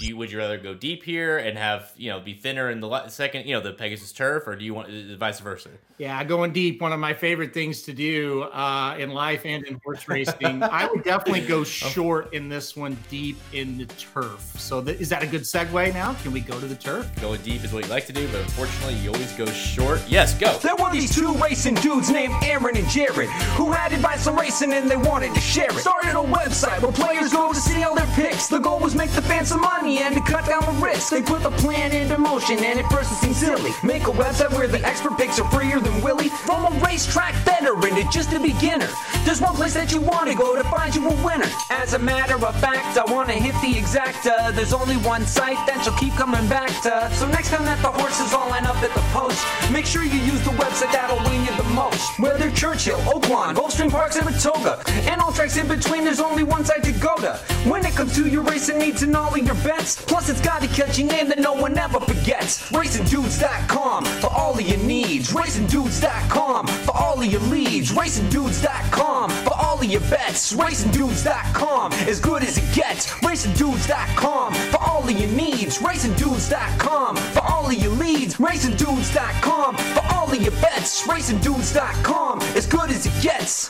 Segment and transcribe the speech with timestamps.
[0.00, 2.80] do you would you rather go deep here and have you know be thinner in
[2.80, 5.70] the second you know the Pegasus turf, or do you want uh, vice versa?
[5.98, 9.80] Yeah, going deep, one of my favorite things to do uh, in life and in
[9.84, 10.62] horse racing.
[10.62, 14.40] I would definitely go short in this one, deep in the turf.
[14.60, 16.14] So, th- is that a good segue now?
[16.22, 17.10] Can we go to the turf?
[17.20, 20.00] Going deep is what you like to do, but unfortunately, you always go short.
[20.08, 20.56] Yes, go.
[20.58, 24.72] There were these two racing dudes named Aaron and Jared who had advice on racing
[24.72, 25.78] and they wanted to share it.
[25.78, 28.46] Started a website where players go to see all their picks.
[28.46, 31.10] The goal was make the fans some money and to cut down the risk.
[31.10, 33.72] They put the plan into motion and at first it seemed silly.
[33.82, 36.30] Make a website where the expert picks are freer than Willie.
[36.48, 38.88] From a racetrack veteran to just a beginner.
[39.24, 41.50] There's one place that you want to go to find you a winner.
[41.70, 44.26] As a matter of fact, I want to hit the exact.
[44.26, 47.10] Uh, there's only one site that you'll keep coming back to.
[47.14, 50.20] So next time that the horses all line up at the post, make sure you
[50.32, 52.18] use the website that'll win you the most.
[52.18, 56.82] Whether Churchill, Oaklawn, Gulfstream Park, Saratoga, and all tracks in between, there's only one site
[56.84, 57.36] to go to.
[57.68, 60.62] When it comes to your racing needs and all of your bets, plus it's got
[60.62, 62.70] a catchy name that no one ever forgets.
[62.70, 65.32] RacingDudes.com for all of your needs.
[65.32, 67.92] RacingDudes.com for all of your leads.
[67.92, 70.52] RacingDudes.com for all of your bets.
[70.52, 73.10] RacingDudes.com as good as it gets.
[73.22, 75.78] RacingDudes.com for all of your needs.
[75.78, 78.36] RacingDudes.com for all of your leads.
[78.36, 81.06] RacingDudes.com for all of your bets.
[81.06, 83.68] RacingDudes.com as good as it gets.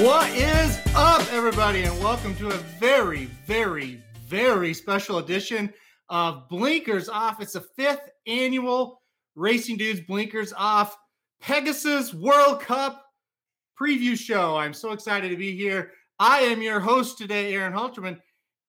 [0.00, 5.72] What is up, everybody, and welcome to a very, very, very special edition
[6.08, 7.40] of Blinkers Off.
[7.40, 9.00] It's the fifth annual
[9.36, 10.96] Racing Dudes Blinkers Off
[11.40, 13.04] Pegasus World Cup
[13.80, 14.56] preview show.
[14.56, 15.92] I'm so excited to be here.
[16.18, 18.18] I am your host today, Aaron Halterman.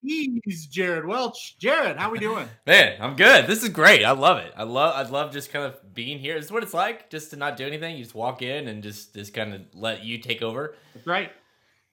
[0.04, 1.58] He's Jared Welch.
[1.60, 2.48] Jared, how are we doing?
[2.68, 3.48] Man, I'm good.
[3.48, 4.06] This is great.
[4.06, 4.54] I love it.
[4.56, 6.36] I love I love just kind of being here.
[6.36, 7.98] This is what it's like just to not do anything.
[7.98, 10.76] You just walk in and just just kind of let you take over.
[10.94, 11.32] That's right.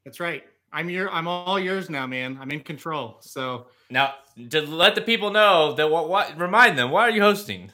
[0.05, 0.45] That's right.
[0.75, 2.36] I'm your I'm all yours now, man.
[2.41, 3.17] I'm in control.
[3.20, 4.14] So now
[4.50, 7.70] to let the people know that what what remind them, why are you hosting?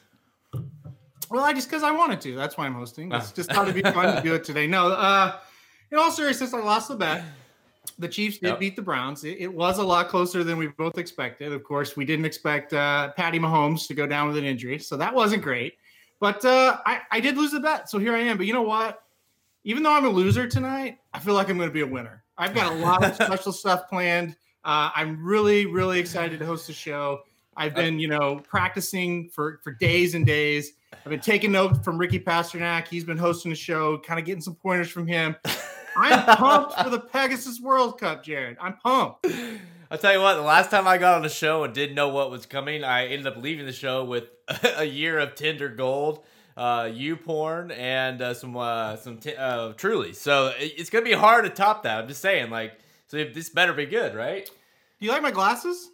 [1.30, 2.36] Well, I just because I wanted to.
[2.36, 3.10] That's why I'm hosting.
[3.12, 4.66] It's just thought it'd be fun to do it today.
[4.66, 5.38] No, uh,
[5.90, 7.24] in all seriousness, I lost the bet.
[7.98, 8.58] The Chiefs did yep.
[8.58, 9.24] beat the Browns.
[9.24, 11.52] It, it, was a lot closer than we both expected.
[11.52, 14.96] Of course, we didn't expect uh, Patty Mahomes to go down with an injury, so
[14.96, 15.74] that wasn't great.
[16.18, 18.36] But uh, I, I did lose the bet, so here I am.
[18.36, 19.02] But you know what?
[19.64, 22.24] Even though I'm a loser tonight, I feel like I'm going to be a winner.
[22.40, 24.34] I've got a lot of special stuff planned.
[24.64, 27.20] Uh, I'm really, really excited to host the show.
[27.54, 30.72] I've been, you know, practicing for for days and days.
[30.92, 32.88] I've been taking notes from Ricky Pasternak.
[32.88, 35.36] He's been hosting the show, kind of getting some pointers from him.
[35.96, 38.56] I'm pumped for the Pegasus World Cup, Jared.
[38.58, 39.26] I'm pumped.
[39.90, 42.08] I'll tell you what, the last time I got on the show and didn't know
[42.08, 44.24] what was coming, I ended up leaving the show with
[44.76, 46.24] a year of Tinder gold,
[46.56, 50.12] uh, you porn, and uh, some uh, some t- uh, truly.
[50.12, 52.00] So it's gonna be hard to top that.
[52.00, 54.46] I'm just saying, like, so this better be good, right?
[54.46, 55.90] Do you like my glasses?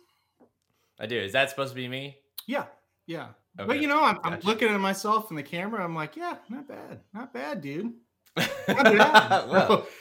[0.99, 1.19] I do.
[1.19, 2.17] Is that supposed to be me?
[2.47, 2.65] Yeah,
[3.06, 3.28] yeah.
[3.59, 3.67] Okay.
[3.67, 4.28] But you know, I'm, gotcha.
[4.28, 5.83] I'm looking at myself in the camera.
[5.83, 7.93] I'm like, yeah, not bad, not bad, dude.
[8.69, 9.87] well.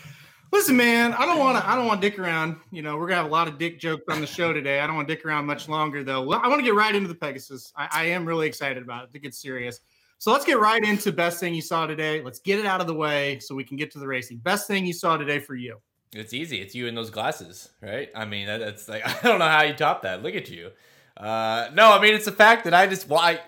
[0.52, 1.70] Listen, man, I don't want to.
[1.70, 2.56] I don't want to dick around.
[2.72, 4.80] You know, we're gonna have a lot of dick jokes on the show today.
[4.80, 6.32] I don't want to dick around much longer, though.
[6.32, 7.74] I want to get right into the Pegasus.
[7.76, 9.82] I, I am really excited about it to get serious.
[10.18, 12.22] So let's get right into best thing you saw today.
[12.22, 14.38] Let's get it out of the way so we can get to the racing.
[14.38, 15.78] Best thing you saw today for you.
[16.14, 16.62] It's easy.
[16.62, 18.10] It's you in those glasses, right?
[18.16, 20.24] I mean, that's like I don't know how you top that.
[20.24, 20.72] Look at you.
[21.18, 23.42] Uh, no, I mean it's the fact that I just why well,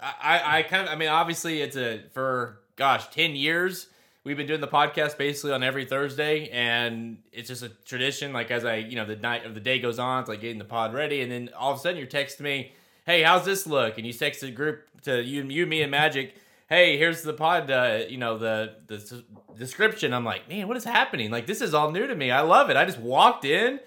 [0.00, 3.88] I, I I kind of I mean obviously it's a for gosh ten years
[4.24, 8.32] we've been doing the podcast basically on every Thursday, and it's just a tradition.
[8.32, 10.58] Like as I, you know, the night of the day goes on, it's like getting
[10.58, 12.72] the pod ready, and then all of a sudden you're texting me,
[13.04, 16.34] "Hey, how's this look?" And you text the group to you, you, me, and Magic.
[16.68, 17.70] Hey, here's the pod.
[17.70, 19.22] Uh, you know the the
[19.56, 20.12] description.
[20.12, 21.30] I'm like, man, what is happening?
[21.30, 22.30] Like this is all new to me.
[22.30, 22.76] I love it.
[22.76, 23.80] I just walked in.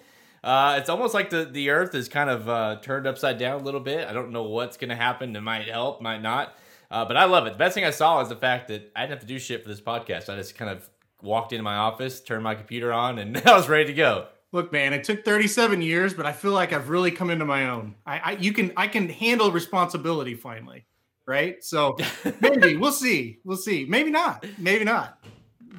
[0.43, 3.63] Uh, it's almost like the, the earth is kind of uh, turned upside down a
[3.63, 4.07] little bit.
[4.07, 5.35] I don't know what's going to happen.
[5.35, 6.55] It might help, might not.
[6.89, 7.53] Uh, but I love it.
[7.53, 9.61] The best thing I saw is the fact that I didn't have to do shit
[9.61, 10.29] for this podcast.
[10.29, 10.89] I just kind of
[11.21, 14.27] walked into my office, turned my computer on, and I was ready to go.
[14.53, 17.69] Look, man, it took 37 years, but I feel like I've really come into my
[17.69, 17.95] own.
[18.05, 20.85] I, I you can I can handle responsibility finally,
[21.25, 21.61] right?
[21.63, 21.97] So
[22.41, 23.85] maybe we'll see, we'll see.
[23.87, 25.19] Maybe not, maybe not.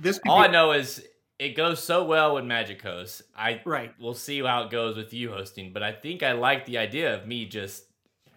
[0.01, 1.03] This all be- I know is
[1.39, 3.23] it goes so well with Magic Host.
[3.35, 3.93] I right.
[4.01, 7.15] We'll see how it goes with you hosting, but I think I like the idea
[7.15, 7.85] of me just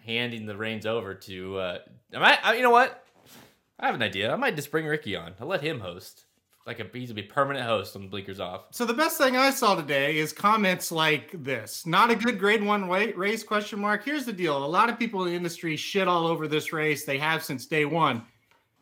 [0.06, 1.58] handing the reins over to.
[1.58, 1.78] Uh,
[2.14, 2.56] am I, I?
[2.56, 3.04] You know what?
[3.80, 4.32] I have an idea.
[4.32, 5.34] I might just bring Ricky on.
[5.40, 6.26] I'll let him host.
[6.68, 8.66] Like a, he's gonna be permanent host on the Blinkers Off.
[8.72, 12.64] So the best thing I saw today is comments like this: "Not a good Grade
[12.64, 14.06] One race?" Question mark.
[14.06, 17.04] Here's the deal: a lot of people in the industry shit all over this race.
[17.04, 18.24] They have since day one.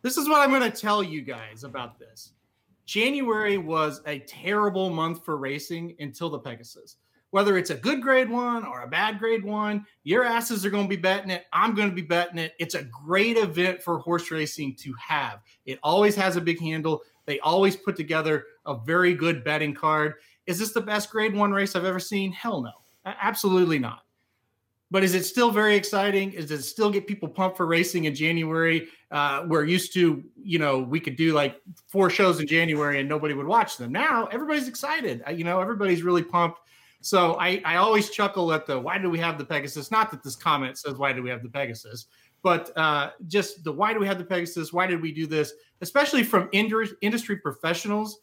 [0.02, 2.32] This is what I'm going to tell you guys about this.
[2.86, 6.96] January was a terrible month for racing until the Pegasus.
[7.32, 10.86] whether it's a good grade one or a bad grade one, your asses are going
[10.86, 11.46] to be betting it.
[11.54, 12.54] I'm going to be betting it.
[12.60, 15.42] It's a great event for horse racing to have.
[15.66, 17.04] It always has a big handle.
[17.30, 20.16] They always put together a very good betting card.
[20.48, 22.32] Is this the best grade one race I've ever seen?
[22.32, 22.72] Hell no.
[23.06, 24.02] Absolutely not.
[24.90, 26.32] But is it still very exciting?
[26.32, 28.88] Is it still get people pumped for racing in January?
[29.12, 33.08] Uh, we're used to, you know, we could do like four shows in January and
[33.08, 33.92] nobody would watch them.
[33.92, 35.22] Now everybody's excited.
[35.32, 36.62] You know, everybody's really pumped.
[37.02, 39.92] So I, I always chuckle at the why do we have the Pegasus?
[39.92, 42.08] Not that this comment says why do we have the Pegasus,
[42.42, 44.72] but uh, just the why do we have the Pegasus?
[44.74, 45.54] Why did we do this?
[45.82, 48.20] Especially from industry professionals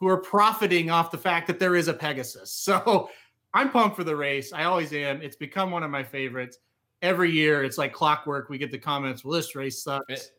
[0.00, 2.52] who are profiting off the fact that there is a Pegasus.
[2.74, 3.10] So
[3.52, 4.52] I'm pumped for the race.
[4.52, 5.22] I always am.
[5.22, 6.58] It's become one of my favorites.
[7.02, 8.48] Every year, it's like clockwork.
[8.48, 10.32] We get the comments, "Well, this race sucks."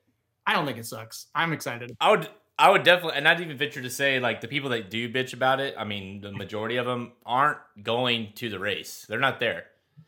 [0.45, 1.28] I don't think it sucks.
[1.33, 1.95] I'm excited.
[2.01, 4.89] I would I would definitely, and not even venture to say like the people that
[4.89, 5.75] do bitch about it.
[5.78, 9.06] I mean, the majority of them aren't going to the race.
[9.07, 9.66] They're not there.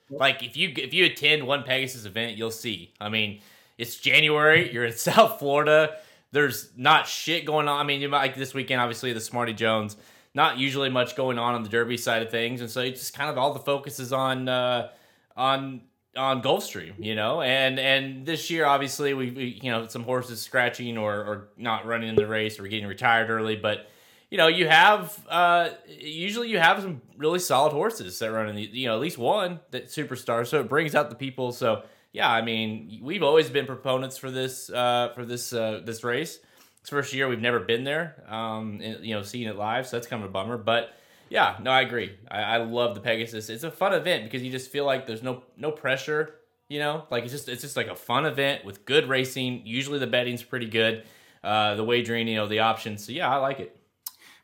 [0.10, 2.94] Like if you if you attend one Pegasus event, you'll see.
[3.00, 3.42] I mean,
[3.78, 4.72] it's January.
[4.72, 5.98] You're in South Florida.
[6.31, 7.80] There's not shit going on.
[7.80, 9.98] I mean, you might like this weekend, obviously the Smarty Jones.
[10.34, 13.13] Not usually much going on on the Derby side of things, and so it's just
[13.13, 14.89] kind of all the focus is on uh,
[15.36, 15.81] on
[16.16, 20.42] on Gulfstream, you know, and and this year obviously we, we, you know some horses
[20.42, 23.89] scratching or or not running in the race or getting retired early, but
[24.29, 28.56] you know you have uh usually you have some really solid horses that run in
[28.56, 31.51] the you know at least one that superstar, so it brings out the people.
[31.51, 31.83] So
[32.13, 36.39] yeah, I mean we've always been proponents for this uh for this uh this race.
[36.81, 39.97] It's first year we've never been there, um, and, you know, seeing it live, so
[39.97, 40.94] that's kind of a bummer, but
[41.29, 42.18] yeah, no, I agree.
[42.29, 43.50] I, I love the Pegasus.
[43.50, 46.35] It's a fun event because you just feel like there's no no pressure.
[46.69, 49.62] You know, like it's just it's just like a fun event with good racing.
[49.65, 51.03] Usually the betting's pretty good.
[51.44, 53.06] Uh, the wagering, you know, the options.
[53.06, 53.76] So yeah, I like it.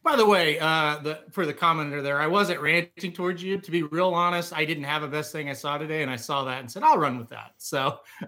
[0.04, 3.58] By the way, uh, the for the commenter there, I wasn't ranting towards you.
[3.58, 6.18] To be real honest, I didn't have a best thing I saw today, and I
[6.18, 7.54] saw that and said I'll run with that.
[7.58, 8.00] So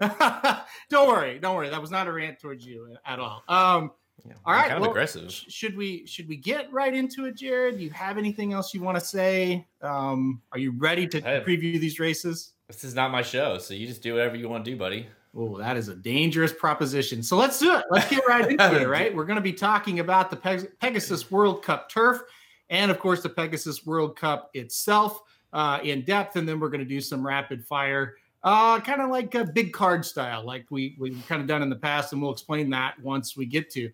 [0.90, 1.68] don't worry, don't worry.
[1.68, 3.42] That was not a rant towards you at all.
[3.48, 3.92] Um,
[4.26, 5.30] yeah, all right, kind of well, aggressive.
[5.30, 7.76] Should we should we get right into it, Jared?
[7.76, 9.66] Do you have anything else you want to say?
[9.82, 12.52] Um, are you ready to preview these races?
[12.68, 15.08] This is not my show, so you just do whatever you want to do, buddy.
[15.38, 17.22] Oh, that is a dangerous proposition.
[17.22, 17.84] So let's do it.
[17.90, 18.86] Let's get right into it.
[18.96, 22.22] Right, we're going to be talking about the Peg- Pegasus World Cup turf,
[22.70, 25.20] and of course the Pegasus World Cup itself
[25.52, 28.14] uh, in depth, and then we're going to do some rapid fire.
[28.42, 31.68] Uh, kind of like a big card style, like we we've kind of done in
[31.68, 33.90] the past, and we'll explain that once we get to.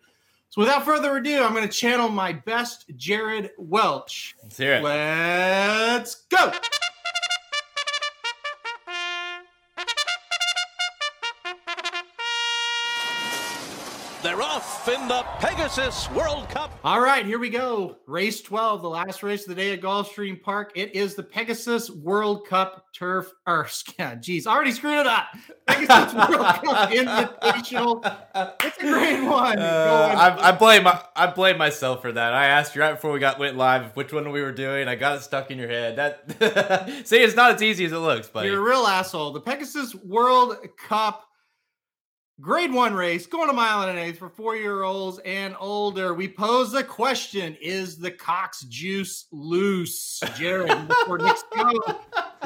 [0.51, 4.37] So without further ado, I'm going to channel my best Jared Welch.
[4.43, 4.83] Let's hear it.
[4.83, 6.53] Let's go.
[14.83, 16.79] Off in the Pegasus World Cup.
[16.83, 17.97] All right, here we go.
[18.07, 20.73] Race 12, the last race of the day at Gulfstream Park.
[20.75, 23.33] It is the Pegasus World Cup Turf.
[23.47, 23.69] Or,
[23.99, 25.27] yeah, geez, already screwed it up.
[25.67, 28.55] Pegasus World Cup Invitational.
[28.65, 29.59] It's a great one.
[29.59, 32.33] Uh, I, I, blame I blame myself for that.
[32.33, 34.89] I asked you right before we got went live which one we were doing.
[34.89, 35.97] I got it stuck in your head.
[35.97, 38.29] That see, it's not as easy as it looks.
[38.29, 39.33] But you're a real asshole.
[39.33, 41.29] The Pegasus World Cup
[42.41, 46.15] Grade one race, going a mile and an eighth for four year olds and older.
[46.15, 50.21] We pose the question Is the Cox juice loose?
[50.37, 51.73] Jared, before Nick's go,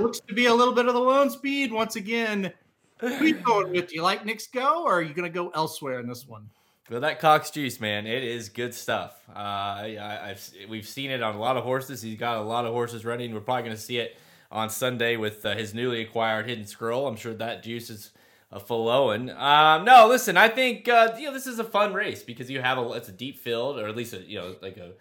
[0.01, 2.53] looks to be a little bit of the lone speed once again.
[2.99, 3.89] Who's going with?
[3.89, 6.49] Do you like Knicks Go or are you going to go elsewhere in this one?
[6.91, 9.21] Well, that Cox juice, man, it is good stuff.
[9.29, 12.01] Uh, I, have we've seen it on a lot of horses.
[12.03, 13.35] He's got a lot of horses running.
[13.35, 14.17] We're probably going to see it
[14.51, 17.07] on Sunday with uh, his newly acquired Hidden Scroll.
[17.07, 18.13] I'm sure that juice is
[18.57, 19.31] a flowing.
[19.31, 22.61] Um, no, listen, I think uh, you know this is a fun race because you
[22.61, 24.93] have a it's a deep field or at least a you know like a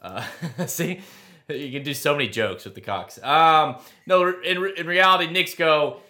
[0.00, 0.24] uh,
[0.66, 1.00] see
[1.48, 3.22] you can do so many jokes with the Cox.
[3.22, 6.00] Um, no, in in reality, Knicks go.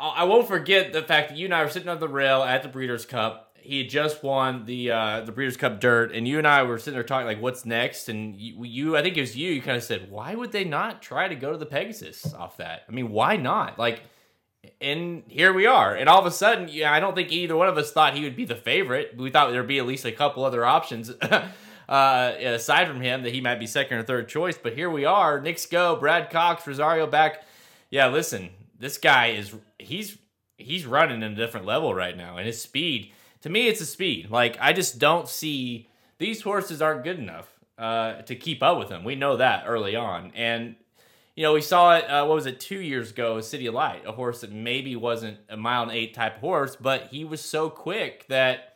[0.00, 2.62] I won't forget the fact that you and I were sitting on the rail at
[2.62, 3.56] the Breeders' Cup.
[3.60, 6.78] He had just won the uh, the Breeders' Cup Dirt, and you and I were
[6.78, 9.50] sitting there talking like, "What's next?" And you, you, I think it was you.
[9.50, 12.58] You kind of said, "Why would they not try to go to the Pegasus off
[12.58, 12.84] that?
[12.88, 13.76] I mean, why not?
[13.76, 14.02] Like,
[14.80, 15.94] and here we are.
[15.94, 18.24] And all of a sudden, yeah, I don't think either one of us thought he
[18.24, 19.16] would be the favorite.
[19.16, 21.10] We thought there'd be at least a couple other options
[21.88, 24.58] uh, aside from him that he might be second or third choice.
[24.58, 25.40] But here we are.
[25.40, 25.96] Knicks go.
[25.96, 27.44] Brad Cox, Rosario back.
[27.90, 30.18] Yeah, listen, this guy is he's
[30.56, 33.12] he's running in a different level right now, and his speed.
[33.42, 34.30] To me, it's a speed.
[34.30, 35.88] Like I just don't see
[36.18, 37.48] these horses aren't good enough
[37.78, 39.04] uh, to keep up with him.
[39.04, 40.74] We know that early on, and
[41.38, 44.02] you know, we saw it, uh, what was it, two years ago, City of Light,
[44.04, 47.70] a horse that maybe wasn't a mile and eight type horse, but he was so
[47.70, 48.74] quick that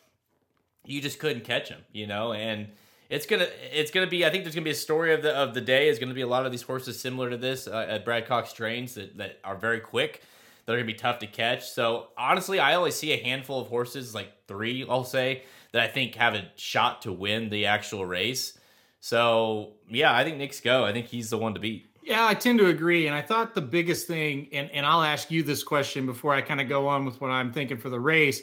[0.84, 2.68] you just couldn't catch him, you know, and
[3.10, 4.24] it's gonna it's gonna be.
[4.24, 5.88] I think there's gonna be a story of the of the day.
[5.88, 8.52] Is gonna be a lot of these horses similar to this uh, at Brad Cox
[8.52, 10.22] trains that that are very quick.
[10.64, 11.68] They're gonna be tough to catch.
[11.68, 15.42] So honestly, I only see a handful of horses, like three, I'll say,
[15.72, 18.56] that I think have a shot to win the actual race.
[19.00, 20.84] So yeah, I think Knicks Go.
[20.84, 21.88] I think he's the one to beat.
[22.02, 23.06] Yeah, I tend to agree.
[23.06, 26.40] And I thought the biggest thing, and, and I'll ask you this question before I
[26.40, 28.42] kind of go on with what I'm thinking for the race.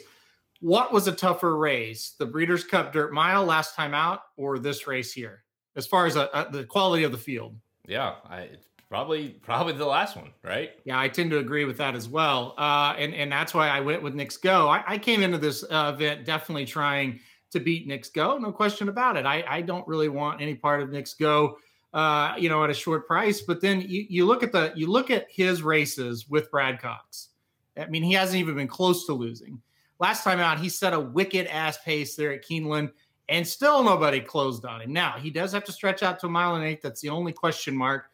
[0.60, 4.86] What was a tougher race, the Breeders' Cup Dirt Mile last time out, or this
[4.86, 5.44] race here,
[5.76, 7.56] as far as a, uh, a, uh, the quality of the field?
[7.86, 8.50] Yeah, I
[8.90, 10.72] probably probably the last one, right?
[10.84, 13.80] Yeah, I tend to agree with that as well, uh, and and that's why I
[13.80, 14.68] went with Knicks Go.
[14.68, 17.20] I, I came into this uh, event definitely trying
[17.52, 19.24] to beat Knicks Go, no question about it.
[19.24, 21.56] I, I don't really want any part of Knicks Go
[21.92, 23.40] uh, you know, at a short price.
[23.40, 27.28] But then you, you look at the you look at his races with Brad Cox.
[27.76, 29.60] I mean, he hasn't even been close to losing.
[29.98, 32.90] Last time out, he set a wicked ass pace there at Keeneland,
[33.28, 34.92] and still nobody closed on him.
[34.92, 36.82] Now he does have to stretch out to a mile and eight.
[36.82, 38.06] That's the only question mark.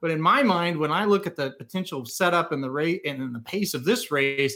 [0.00, 3.34] But in my mind, when I look at the potential setup and the rate and
[3.34, 4.54] the pace of this race,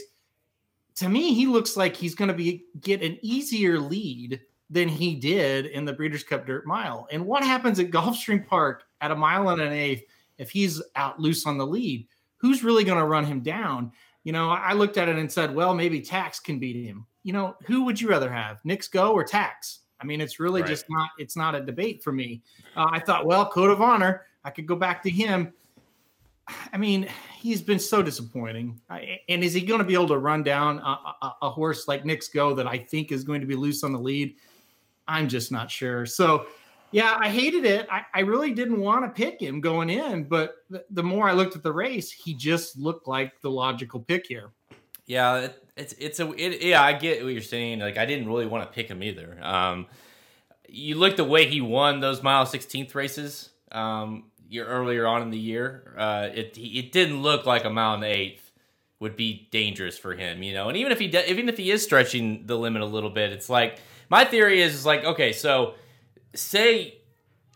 [0.97, 5.15] to me, he looks like he's going to be get an easier lead than he
[5.15, 7.07] did in the Breeders' Cup Dirt Mile.
[7.11, 10.03] And what happens at Gulfstream Park at a mile and an eighth
[10.37, 12.07] if he's out loose on the lead?
[12.37, 13.91] Who's really going to run him down?
[14.23, 17.05] You know, I looked at it and said, well, maybe Tax can beat him.
[17.23, 19.79] You know, who would you rather have, Knicks Go or Tax?
[19.99, 20.69] I mean, it's really right.
[20.69, 22.41] just not it's not a debate for me.
[22.75, 25.51] Uh, I thought, well, code of honor, I could go back to him.
[26.71, 27.07] I mean,
[27.37, 28.79] he's been so disappointing.
[29.27, 32.05] And is he going to be able to run down a, a, a horse like
[32.05, 34.35] Knicks Go that I think is going to be loose on the lead?
[35.09, 36.05] I'm just not sure.
[36.05, 36.45] So,
[36.91, 37.87] yeah, I hated it.
[37.91, 40.55] I, I really didn't want to pick him going in, but
[40.89, 44.51] the, more I looked at the race, he just looked like the logical pick here.
[45.05, 46.83] Yeah, it, it's it's a it, yeah.
[46.83, 47.79] I get what you're saying.
[47.79, 49.39] Like I didn't really want to pick him either.
[49.41, 49.87] Um,
[50.67, 55.31] you look the way he won those mile 16th races um, year earlier on in
[55.31, 55.95] the year.
[55.97, 58.51] Uh, it it didn't look like a mile and eighth
[58.99, 60.67] would be dangerous for him, you know.
[60.67, 63.31] And even if he de- even if he is stretching the limit a little bit,
[63.31, 65.75] it's like my theory is, is like okay, so
[66.33, 66.99] say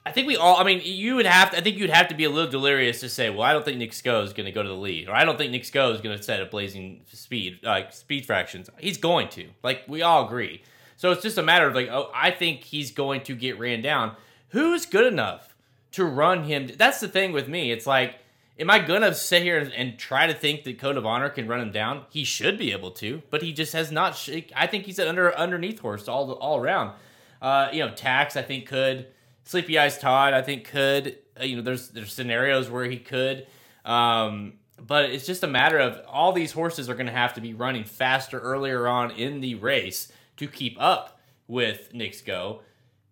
[0.05, 0.57] I think we all.
[0.57, 1.51] I mean, you would have.
[1.51, 3.63] To, I think you'd have to be a little delirious to say, "Well, I don't
[3.63, 5.69] think Knicks Go is going to go to the lead," or "I don't think Knicks
[5.69, 9.49] Go is going to set a blazing speed, like uh, speed fractions." He's going to.
[9.63, 10.61] Like we all agree.
[10.97, 13.81] So it's just a matter of like, oh, I think he's going to get ran
[13.81, 14.15] down.
[14.49, 15.55] Who's good enough
[15.93, 16.69] to run him?
[16.77, 17.71] That's the thing with me.
[17.71, 18.15] It's like
[18.59, 21.59] Am I gonna sit here and, try to think that Code of Honor can run
[21.59, 22.05] him down?
[22.09, 24.15] He should be able to, but he just has not.
[24.15, 26.93] Sh- I think he's an under underneath horse all all around.
[27.41, 29.07] Uh, you know, Tax I think could.
[29.43, 31.17] Sleepy Eyes Todd I think could.
[31.39, 33.47] Uh, you know, there's there's scenarios where he could.
[33.85, 37.41] Um, but it's just a matter of all these horses are going to have to
[37.41, 42.61] be running faster earlier on in the race to keep up with Knicks Go.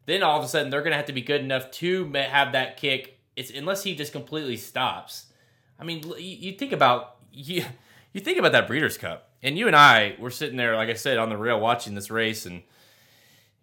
[0.06, 2.52] Then all of a sudden they're going to have to be good enough to have
[2.52, 3.20] that kick.
[3.36, 5.28] It's unless he just completely stops
[5.82, 7.66] I mean, you, think about you,
[8.14, 10.94] you think about that Breeders' Cup, and you and I were sitting there, like I
[10.94, 12.62] said, on the rail watching this race, and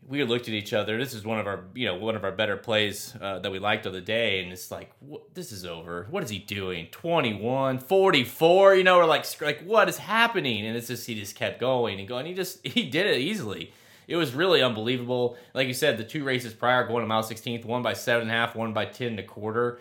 [0.07, 0.99] we looked at each other.
[0.99, 3.61] This is one of our, you know, one of our better plays uh, that we
[3.61, 6.09] liked of the day, and it's like, what, this is over.
[6.11, 6.89] What is he doing?
[6.91, 8.75] 21, 44.
[8.75, 10.67] You know, we're like, like, what is happening?
[10.67, 12.27] And it's just he just kept going and going.
[12.27, 13.73] He just he did it easily.
[14.09, 15.37] It was really unbelievable.
[15.55, 18.31] Like you said, the two races prior, going to mile 16th, one by seven and
[18.31, 19.79] a half, one by ten and a quarter.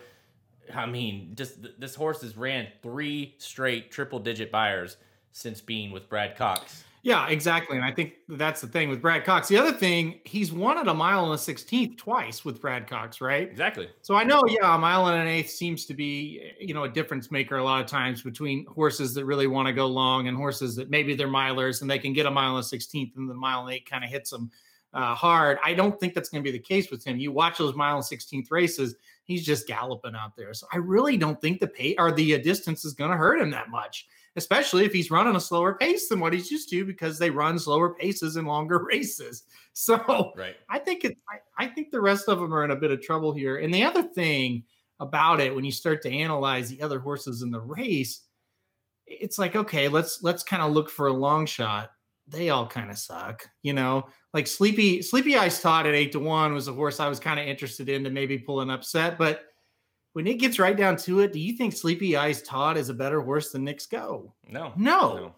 [0.74, 4.96] I mean, just this horse has ran three straight triple digit Beyers
[5.32, 6.84] since being with Brad Cox.
[7.02, 7.76] Yeah, exactly.
[7.76, 9.48] And I think that's the thing with Brad Cox.
[9.48, 13.20] The other thing, he's won at a mile and a 16th twice with Brad Cox,
[13.20, 13.48] right?
[13.48, 13.88] Exactly.
[14.02, 16.88] So I know, yeah, a mile and an eighth seems to be, you know, a
[16.88, 20.36] difference maker a lot of times between horses that really want to go long and
[20.36, 23.30] horses that maybe they're milers and they can get a mile and a 16th and
[23.30, 24.50] the mile and eight kind of hits them
[24.92, 25.58] uh, hard.
[25.64, 27.18] I don't think that's going to be the case with him.
[27.18, 28.96] You watch those mile and 16th races,
[29.28, 30.54] he's just galloping out there.
[30.54, 33.40] So I really don't think the pace or the uh, distance is going to hurt
[33.40, 34.06] him that much,
[34.36, 37.58] especially if he's running a slower pace than what he's used to because they run
[37.58, 39.44] slower paces in longer races.
[39.74, 40.56] So right.
[40.70, 43.02] I think it, I, I think the rest of them are in a bit of
[43.02, 43.58] trouble here.
[43.58, 44.64] And the other thing
[44.98, 48.22] about it, when you start to analyze the other horses in the race,
[49.06, 51.92] it's like okay, let's let's kind of look for a long shot.
[52.26, 56.20] They all kind of suck, you know like Sleepy Sleepy Eyes Todd at eight to
[56.20, 59.18] one was a horse I was kind of interested in to maybe pull an upset.
[59.18, 59.44] But
[60.12, 62.94] when it gets right down to it, do you think Sleepy Eyes Todd is a
[62.94, 64.34] better horse than Knicks Go?
[64.46, 64.72] No.
[64.76, 65.16] No.
[65.16, 65.34] no.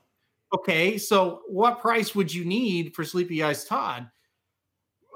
[0.53, 4.11] Okay, so what price would you need for Sleepy Eyes Todd?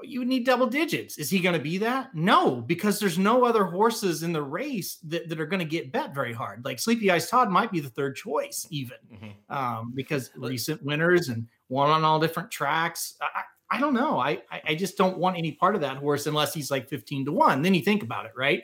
[0.01, 1.17] You would need double digits.
[1.17, 2.13] Is he going to be that?
[2.13, 5.91] No, because there's no other horses in the race that, that are going to get
[5.91, 6.63] bet very hard.
[6.63, 9.53] Like Sleepy Eyes Todd might be the third choice, even mm-hmm.
[9.53, 13.15] um, because recent winners and one on all different tracks.
[13.21, 13.41] I,
[13.75, 14.19] I don't know.
[14.19, 17.31] I, I just don't want any part of that horse unless he's like 15 to
[17.31, 17.61] 1.
[17.61, 18.63] Then you think about it, right?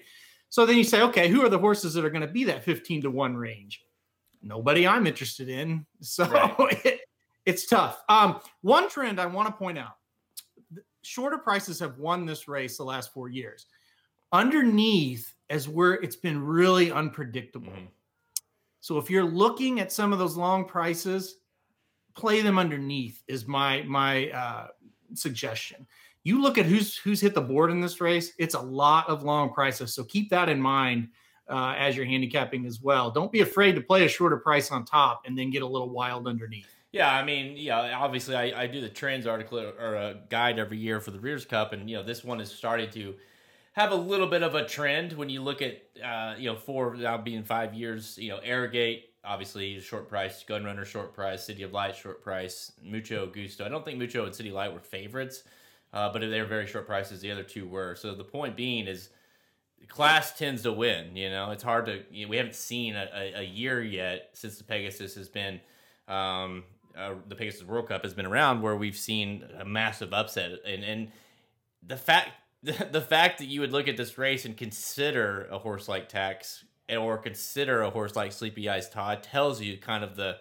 [0.49, 2.63] So then you say, okay, who are the horses that are going to be that
[2.63, 3.83] 15 to 1 range?
[4.41, 5.85] Nobody I'm interested in.
[6.01, 6.85] So right.
[6.85, 7.01] it,
[7.45, 8.01] it's tough.
[8.09, 9.97] Um, one trend I want to point out
[11.03, 13.65] shorter prices have won this race the last four years.
[14.31, 17.73] Underneath as where it's been really unpredictable.
[17.73, 17.85] Mm-hmm.
[18.79, 21.37] So if you're looking at some of those long prices,
[22.15, 24.67] play them underneath is my my uh,
[25.17, 25.85] suggestion.
[26.23, 29.23] You look at who's who's hit the board in this race; it's a lot of
[29.23, 29.93] long prices.
[29.93, 31.09] So keep that in mind
[31.49, 33.11] uh, as you're handicapping as well.
[33.11, 35.89] Don't be afraid to play a shorter price on top and then get a little
[35.89, 36.67] wild underneath.
[36.91, 40.77] Yeah, I mean, yeah, obviously I, I do the trends article or a guide every
[40.77, 43.15] year for the Breeders' Cup, and you know this one is starting to
[43.73, 46.95] have a little bit of a trend when you look at uh, you know four
[46.95, 48.17] now being five years.
[48.17, 53.27] You know, Arrogate obviously short price, Gunrunner short price, City of Light short price, Mucho
[53.27, 53.65] Gusto.
[53.65, 55.43] I don't think Mucho and City Light were favorites,
[55.93, 57.21] uh, but they were very short prices.
[57.21, 57.95] The other two were.
[57.95, 59.09] So the point being is
[59.87, 61.15] class tends to win.
[61.15, 62.03] You know, it's hard to.
[62.11, 65.59] You know, we haven't seen a, a, a, year yet since the Pegasus has been.
[66.07, 66.63] Um,
[66.97, 70.83] uh, the Pegasus World Cup has been around where we've seen a massive upset, and
[70.83, 71.11] and
[71.85, 72.31] the fact
[72.63, 76.63] the fact that you would look at this race and consider a horse like Tax
[76.97, 80.37] or consider a horse like Sleepy Eyes Todd tells you kind of the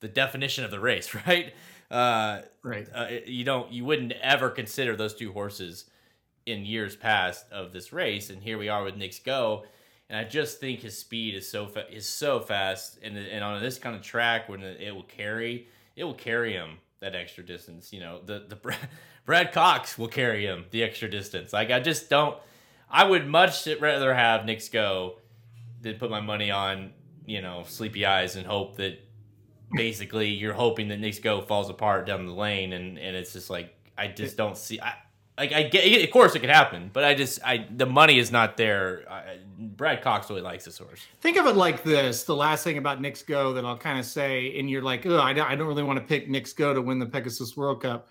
[0.00, 1.52] the definition of the race, right?
[1.90, 2.88] Uh, right.
[2.94, 5.86] Uh, you don't you wouldn't ever consider those two horses
[6.46, 9.64] in years past of this race, and here we are with Knicks Go,
[10.08, 13.60] and I just think his speed is so fa- is so fast, and and on
[13.60, 17.92] this kind of track when it will carry, it will carry him that extra distance.
[17.92, 18.76] You know, the the
[19.26, 21.52] Brad Cox will carry him the extra distance.
[21.52, 22.36] Like I just don't.
[22.92, 25.18] I would much rather have Knicks Go
[25.80, 26.92] than put my money on
[27.26, 28.98] you know Sleepy Eyes and hope that
[29.72, 33.50] basically you're hoping that Knicks Go falls apart down the lane, and and it's just
[33.50, 34.80] like I just don't see.
[34.80, 34.94] I,
[35.38, 38.30] like I get, of course it could happen, but I just, I the money is
[38.30, 39.04] not there.
[39.08, 41.00] I, Brad Cox really likes this horse.
[41.20, 44.04] Think of it like this: the last thing about Knicks Go that I'll kind of
[44.04, 46.74] say, and you're like, oh, I don't, I don't really want to pick Knicks Go
[46.74, 48.08] to win the Pegasus World Cup.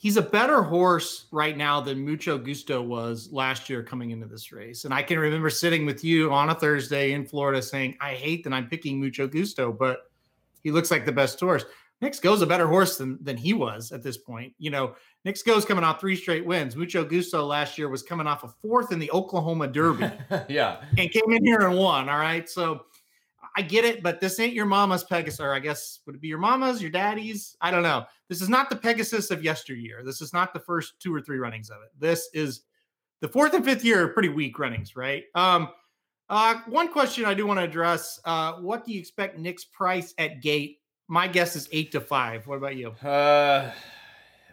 [0.00, 4.52] He's a better horse right now than Mucho Gusto was last year coming into this
[4.52, 4.84] race.
[4.84, 8.44] And I can remember sitting with you on a Thursday in Florida saying, I hate
[8.44, 10.10] that I'm picking Mucho Gusto, but
[10.62, 11.64] he looks like the best horse.
[12.00, 14.52] Knicks Go's a better horse than, than he was at this point.
[14.58, 16.76] You know, Knicks Go's coming off three straight wins.
[16.76, 20.08] Mucho Gusto last year was coming off a fourth in the Oklahoma Derby.
[20.48, 20.76] yeah.
[20.96, 22.08] And came in here and won.
[22.08, 22.48] All right.
[22.48, 22.84] So
[23.56, 25.40] I get it, but this ain't your mama's Pegasus.
[25.40, 27.56] Or I guess would it be your mama's, your daddy's?
[27.60, 28.04] I don't know.
[28.28, 30.02] This is not the Pegasus of yesteryear.
[30.04, 31.88] This is not the first two or three runnings of it.
[31.98, 32.62] This is
[33.20, 35.24] the fourth and fifth year are pretty weak runnings, right?
[35.34, 35.70] Um,
[36.28, 40.14] uh, one question I do want to address: uh, What do you expect Nick's price
[40.18, 40.80] at gate?
[41.08, 42.46] My guess is eight to five.
[42.46, 42.90] What about you?
[42.90, 43.70] Uh,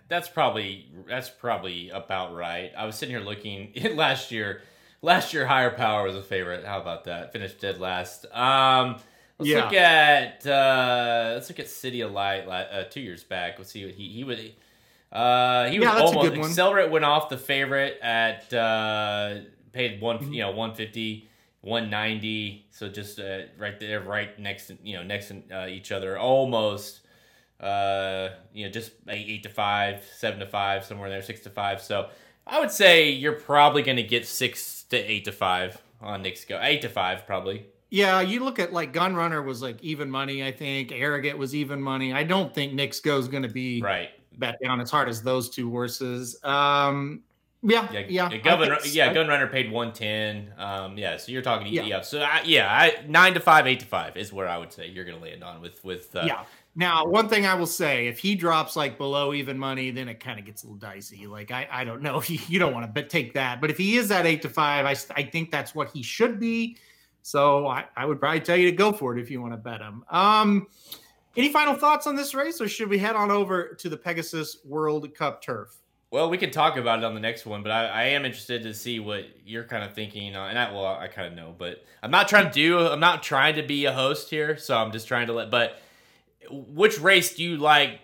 [0.07, 2.71] that's probably that's probably about right.
[2.77, 4.61] I was sitting here looking last year.
[5.01, 6.65] Last year, higher power was a favorite.
[6.65, 7.31] How about that?
[7.31, 8.25] Finished dead last.
[8.33, 8.95] Um,
[9.37, 9.63] let's yeah.
[9.63, 13.57] look at uh, let's look at City of Light uh, two years back.
[13.57, 14.53] Let's see what he he would.
[15.11, 19.35] Uh, he was yeah, almost Accelerate went off the favorite at uh,
[19.71, 20.33] paid one mm-hmm.
[20.33, 21.29] you know 150
[21.61, 26.17] 190 so just uh, right there right next you know next to uh, each other
[26.17, 27.01] almost
[27.59, 31.81] uh, you know, just eight to five, seven to five, somewhere there, six to five.
[31.81, 32.09] So
[32.45, 36.45] I would say you're probably going to get six to eight to five on Knicks
[36.45, 36.59] Go.
[36.61, 37.65] Eight to five, probably.
[37.95, 40.43] Yeah, you look at like Gunrunner was like even money.
[40.43, 42.11] I think Arrogate was even money.
[42.11, 45.21] I don't think Knicks Go is going to be right bet down as hard as
[45.21, 46.37] those two horses.
[46.43, 47.23] Um,
[47.63, 48.29] yeah, yeah, yeah.
[48.29, 50.51] Yeah, Gun, yeah, Gunrunner paid one ten.
[50.57, 51.83] Um, yeah, so you're talking yeah.
[51.83, 52.01] yeah.
[52.01, 54.89] So I, yeah, I, nine to five, eight to five is where I would say
[54.89, 56.43] you're going to land on with with uh, yeah.
[56.75, 60.19] Now, one thing I will say, if he drops like below even money, then it
[60.19, 61.27] kind of gets a little dicey.
[61.27, 63.61] Like I, I don't know, you don't want to take that.
[63.61, 66.41] But if he is at eight to five, I, I think that's what he should
[66.41, 66.75] be.
[67.25, 69.57] So I, I would probably tell you to go for it if you want to
[69.57, 70.03] bet him.
[70.11, 70.67] Um,
[71.35, 74.57] any final thoughts on this race, or should we head on over to the Pegasus
[74.63, 75.75] World Cup turf?
[76.11, 78.61] Well, we can talk about it on the next one, but I, I am interested
[78.61, 80.35] to see what you're kind of thinking.
[80.35, 82.77] On, and I, well, I kind of know, but I'm not trying to do.
[82.77, 85.49] I'm not trying to be a host here, so I'm just trying to let.
[85.49, 85.79] But
[86.51, 88.01] which race do you like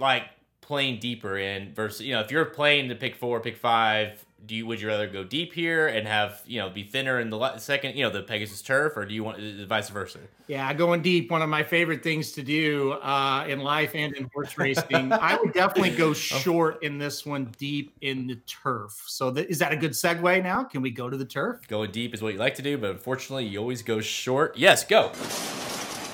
[0.00, 0.24] like
[0.62, 4.54] playing deeper in versus you know if you're playing to pick four, pick five, do
[4.54, 7.58] you would you rather go deep here and have you know be thinner in the
[7.58, 10.18] second you know the Pegasus turf or do you want uh, vice versa?
[10.46, 11.30] Yeah, going deep.
[11.30, 15.12] One of my favorite things to do uh, in life and in horse racing.
[15.12, 16.14] I would definitely go oh.
[16.14, 19.02] short in this one, deep in the turf.
[19.06, 20.42] So th- is that a good segue?
[20.42, 21.66] Now, can we go to the turf?
[21.68, 24.56] Going deep is what you like to do, but unfortunately, you always go short.
[24.58, 25.12] Yes, go.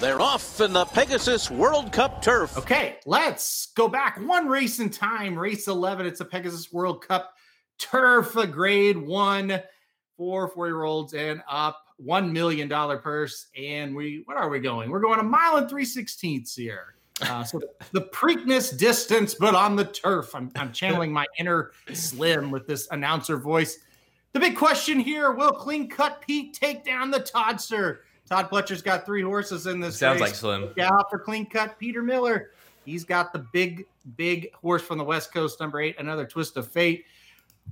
[0.01, 2.57] They're off in the Pegasus World Cup turf.
[2.57, 5.39] Okay, let's go back one race in time.
[5.39, 6.07] Race 11.
[6.07, 7.35] It's a Pegasus World Cup
[7.81, 9.61] turf, a grade one
[10.17, 11.87] for four year olds and up.
[12.07, 13.49] $1 million purse.
[13.59, 14.91] And we, what are we going?
[14.91, 16.95] We're going a mile and three sixteenths here.
[17.21, 17.61] Uh, so
[17.93, 20.35] the Preakness distance, but on the turf.
[20.35, 23.79] I'm, I'm channeling my inner slim with this announcer voice.
[24.33, 27.99] The big question here will Clean Cut Pete take down the Toddster?
[28.29, 29.99] Todd Pletcher's got three horses in this.
[29.99, 30.31] Sounds race.
[30.31, 30.73] like Slim.
[30.77, 32.53] Yeah, for Clean Cut Peter Miller.
[32.85, 37.05] He's got the big, big horse from the West Coast, number eight, Another Twist Afate.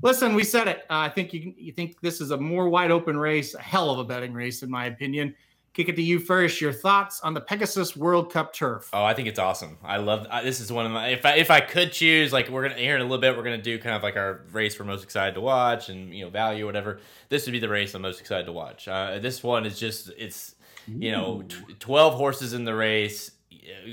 [0.03, 0.79] Listen, we said it.
[0.91, 3.91] Uh, I think you you think this is a more wide open race, a hell
[3.91, 5.35] of a betting race, in my opinion.
[5.75, 6.61] Kick it to you first.
[6.61, 8.91] Your thoughts on the Pegasus World Cup turf?
[8.93, 9.79] Oh, I think it's awesome.
[9.85, 10.61] I love uh, this.
[10.61, 13.01] Is one of my if I if I could choose, like we're gonna here in
[13.01, 15.41] a little bit, we're gonna do kind of like our race we're most excited to
[15.41, 17.01] watch and you know value whatever.
[17.29, 18.89] This would be the race I'm most excited to watch.
[18.89, 20.55] Uh, this one is just it's
[20.87, 23.33] you know t- twelve horses in the race.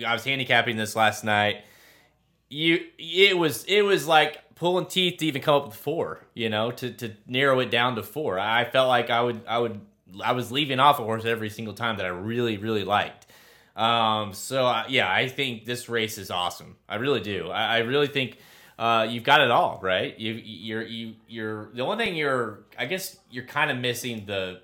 [0.06, 1.66] I was handicapping this last night.
[2.50, 6.22] You it was it was like pulling teeth to even come up with four.
[6.34, 8.40] You know to to narrow it down to four.
[8.40, 9.80] I felt like I would I would
[10.24, 13.28] I was leaving off a horse every single time that I really really liked.
[13.76, 16.78] Um, so uh, yeah, I think this race is awesome.
[16.88, 17.50] I really do.
[17.50, 18.38] I, I really think
[18.80, 20.18] uh, you've got it all right.
[20.18, 24.62] You you're you you're the only thing you're I guess you're kind of missing the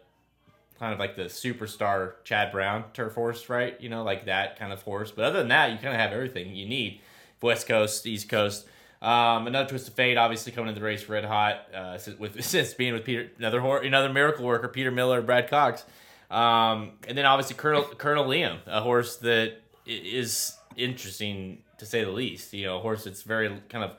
[0.80, 3.80] kind of like the superstar Chad Brown turf horse, right?
[3.80, 5.12] You know, like that kind of horse.
[5.12, 7.01] But other than that, you kind of have everything you need.
[7.41, 8.65] West Coast, East Coast.
[9.01, 11.65] Um, Another Twist Afate, obviously coming into the race red hot.
[11.73, 15.49] Uh, since, with since being with Peter, another hor- another miracle worker, Peter Miller, Brad
[15.49, 15.83] Cox,
[16.29, 22.11] um, and then obviously Colonel Colonel Liam, a horse that is interesting to say the
[22.11, 22.53] least.
[22.53, 23.95] You know, a horse that's very kind of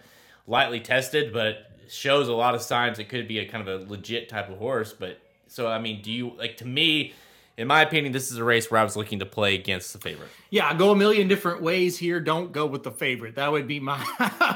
[0.47, 3.91] lightly tested, but shows a lot of signs it could be a kind of a
[3.91, 4.93] legit type of horse.
[4.93, 7.13] But so I mean, do you like to me?
[7.59, 9.99] In my opinion, this is a race where I was looking to play against the
[9.99, 10.31] favorite.
[10.51, 12.19] Yeah, go a million different ways here.
[12.19, 13.35] Don't go with the favorite.
[13.35, 14.03] That would be my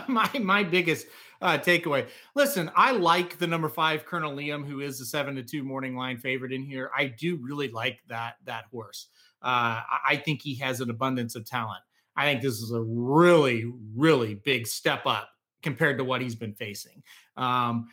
[0.09, 1.06] my my biggest
[1.42, 2.06] uh, takeaway.
[2.35, 5.94] Listen, I like the number five Colonel Liam, who is the seven to two morning
[5.94, 6.90] line favorite in here.
[6.96, 9.09] I do really like that that horse.
[9.42, 11.82] Uh, I think he has an abundance of talent.
[12.16, 15.28] I think this is a really really big step up
[15.62, 17.02] compared to what he's been facing.
[17.37, 17.88] Um,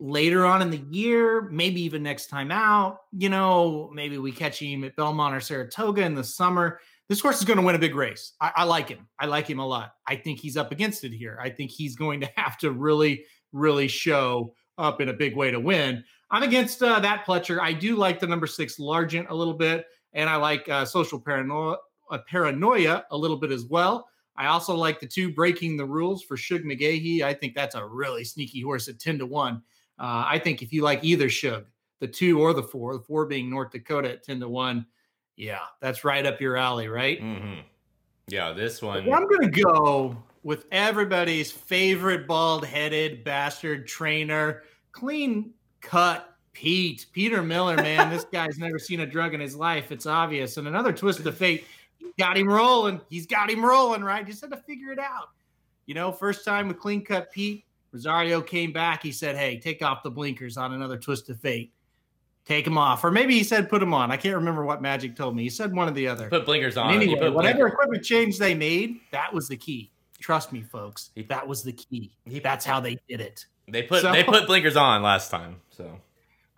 [0.00, 4.60] later on in the year, maybe even next time out, you know, maybe we catch
[4.60, 6.80] him at Belmont or Saratoga in the summer.
[7.08, 8.34] This horse is going to win a big race.
[8.40, 9.08] I, I, like him.
[9.18, 9.94] I like him a lot.
[10.06, 11.38] I think he's up against it here.
[11.42, 15.50] I think he's going to have to really, really show up in a big way
[15.50, 16.04] to win.
[16.30, 17.58] I'm against uh, that Pletcher.
[17.58, 21.18] I do like the number six Largent a little bit, and I like uh, Social
[21.18, 21.78] Paranoia,
[22.10, 24.08] uh, Paranoia a little bit as well.
[24.36, 27.22] I also like the two breaking the rules for Shug McGaughey.
[27.22, 29.62] I think that's a really sneaky horse at 10 to 1.
[29.98, 31.66] Uh, I think if you like either Shug,
[32.00, 34.86] the two or the four, the four being North Dakota at 10 to 1,
[35.36, 37.20] yeah, that's right up your alley, right?
[37.20, 37.60] Mm-hmm.
[38.28, 39.10] Yeah, this one.
[39.12, 47.06] I'm going to go with everybody's favorite bald headed bastard trainer, clean cut Pete.
[47.12, 48.10] Peter Miller, man.
[48.10, 49.92] this guy's never seen a drug in his life.
[49.92, 50.56] It's obvious.
[50.56, 51.64] And Another Twist Afate.
[52.18, 53.00] Got him rolling.
[53.08, 54.26] He's got him rolling, right?
[54.26, 55.28] Just had to figure it out.
[55.86, 59.02] You know, first time with clean cut Pete, Rosario came back.
[59.02, 61.70] He said, Hey, take off the blinkers on Another Twist Afate.
[62.44, 63.04] Take them off.
[63.04, 64.10] Or maybe he said put them on.
[64.10, 65.42] I can't remember what Magic told me.
[65.42, 66.30] He said one or the other.
[66.30, 66.92] Put blinkers on.
[66.94, 67.72] And anyway, whatever blinkers.
[67.72, 69.90] equipment change they made, that was the key.
[70.18, 71.10] Trust me, folks.
[71.28, 72.10] That was the key.
[72.42, 73.44] That's how they did it.
[73.68, 75.60] They put So- they put blinkers on last time.
[75.70, 76.00] So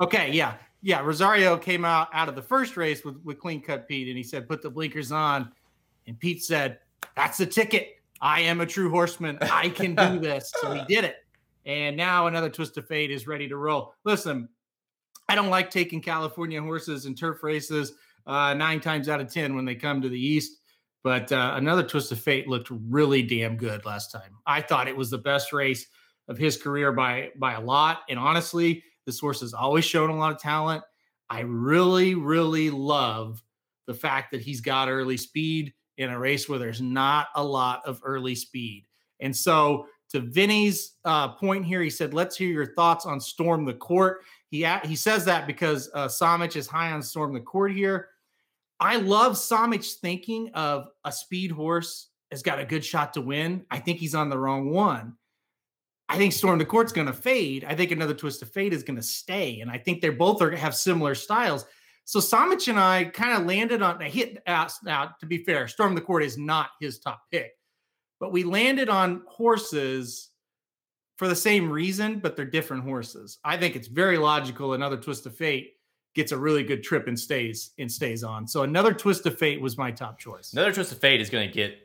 [0.00, 0.54] Okay, yeah.
[0.82, 1.00] Yeah.
[1.00, 4.22] Rosario came out out of the first race with, with clean cut Pete and he
[4.22, 5.52] said, put the blinkers on.
[6.06, 6.78] And Pete said,
[7.16, 7.99] That's the ticket.
[8.20, 9.38] I am a true horseman.
[9.40, 10.52] I can do this.
[10.60, 11.16] So he did it.
[11.66, 13.94] And now Another Twist Afate is ready to roll.
[14.04, 14.48] Listen,
[15.28, 17.92] I don't like taking California horses in turf races
[18.26, 20.58] uh, nine times out of 10 when they come to the East.
[21.02, 24.36] But uh, Another Twist Afate looked really damn good last time.
[24.46, 25.86] I thought it was the best race
[26.28, 28.02] of his career by by a lot.
[28.08, 30.82] And honestly, this horse has always shown a lot of talent.
[31.30, 33.42] I really, really love
[33.86, 37.82] the fact that he's got early speed in a race where there's not a lot
[37.84, 38.86] of early speed.
[39.20, 43.64] And so, to Vinny's uh, point here, he said, "Let's hear your thoughts on Storm
[43.64, 47.72] the Court." He he says that because uh, Samich is high on Storm the Court
[47.72, 48.08] here.
[48.80, 53.66] I love Samich thinking of a speed horse has got a good shot to win.
[53.70, 55.16] I think he's on the wrong one.
[56.08, 57.64] I think Storm the Court's going to fade.
[57.64, 60.50] I think Another Twist Afate is going to stay, and I think they're both are
[60.56, 61.66] have similar styles.
[62.04, 64.72] So Samich and I kind of landed on a hit out.
[64.82, 67.52] Now, to be fair, Storm the Court is not his top pick,
[68.18, 70.30] but we landed on horses
[71.16, 73.38] for the same reason, but they're different horses.
[73.44, 74.72] I think it's very logical.
[74.72, 75.68] Another Twist Afate
[76.14, 78.48] gets a really good trip and stays and stays on.
[78.48, 80.52] So Another Twist Afate was my top choice.
[80.52, 81.78] Another Twist Afate is going to get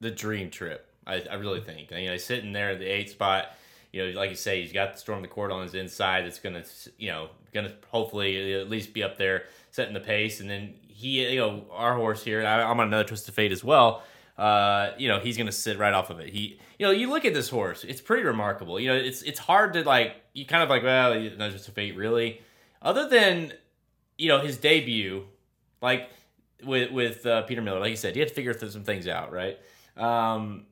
[0.00, 0.86] the dream trip.
[1.06, 1.90] I, I really think.
[1.90, 3.56] Know, he's sitting there at the eighth spot.
[3.92, 6.24] You know, like you say, he's got the storm the court on his inside.
[6.24, 6.64] That's to,
[6.98, 7.28] you know,
[7.66, 10.40] to hopefully at least be up there setting the pace.
[10.40, 12.44] And then he, you know, our horse here.
[12.44, 14.02] I, I'm on Another Twist Afate as well.
[14.38, 16.30] Uh, you know, he's to sit right off of it.
[16.30, 17.84] He, you know, you look at this horse.
[17.84, 18.80] It's pretty remarkable.
[18.80, 20.16] You know, it's it's hard to like.
[20.32, 22.40] You kind of like, well, Another Twist Afate, really.
[22.80, 23.52] Other than,
[24.16, 25.24] you know, his debut,
[25.82, 26.08] like
[26.64, 29.32] with with uh, Peter Miller, like you said, he had to figure some things out,
[29.32, 29.58] right?
[29.98, 30.64] Um,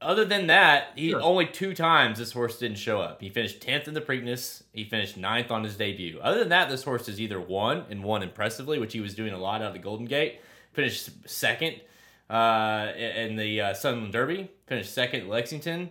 [0.00, 1.22] other than that, he sure.
[1.22, 3.20] only two times this horse didn't show up.
[3.20, 4.62] He finished tenth in the Preakness.
[4.72, 6.18] He finished ninth on his debut.
[6.20, 9.32] Other than that, this horse is either won and won impressively, which he was doing
[9.32, 10.40] a lot out of the Golden Gate.
[10.74, 11.80] Finished second
[12.28, 14.50] uh, in the uh, Sunland Derby.
[14.66, 15.90] Finished second at Lexington.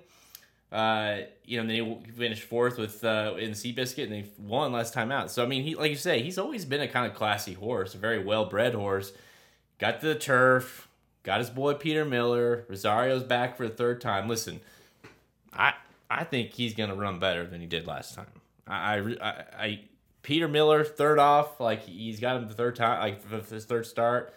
[0.71, 4.93] Uh, you know, then he finished fourth with uh, in Seabiscuit, and he won last
[4.93, 5.31] time out.
[5.31, 7.95] So I mean, he like you say, he's always been a kind of classy horse,
[7.95, 9.13] a very well bred horse.
[9.79, 10.84] Got to the turf,
[11.25, 12.65] Got his boy Peter Miller.
[12.69, 14.29] Rosario's back for the third time.
[14.29, 14.61] Listen,
[15.51, 15.73] I
[16.07, 18.27] I think he's gonna run better than he did last time.
[18.67, 19.79] I I, I,
[20.21, 24.35] Peter Miller third off, like he's got him the third time, like his third start.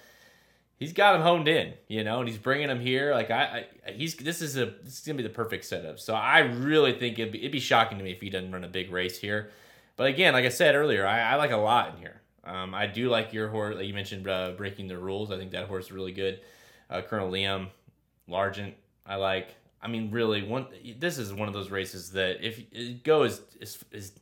[0.79, 3.12] He's got him honed in, you know, and he's bringing him here.
[3.12, 6.01] Like I, I he's this is a this is gonna be the perfect setup.
[6.01, 8.64] So I really think it'd be, it'd be shocking to me if he doesn't run
[8.64, 9.51] a big race here.
[9.96, 12.22] But again, like I said earlier, I, I like a lot in here.
[12.44, 13.77] Um, I do like your horse.
[13.77, 15.31] Like you mentioned uh, breaking the rules.
[15.31, 16.40] I think that horse is really good
[16.90, 17.68] uh, Colonel Liam,
[18.29, 18.74] Largent.
[19.07, 19.55] I like.
[19.81, 20.66] I mean, really, one.
[20.98, 24.12] This is one of those races that if it goes as, as,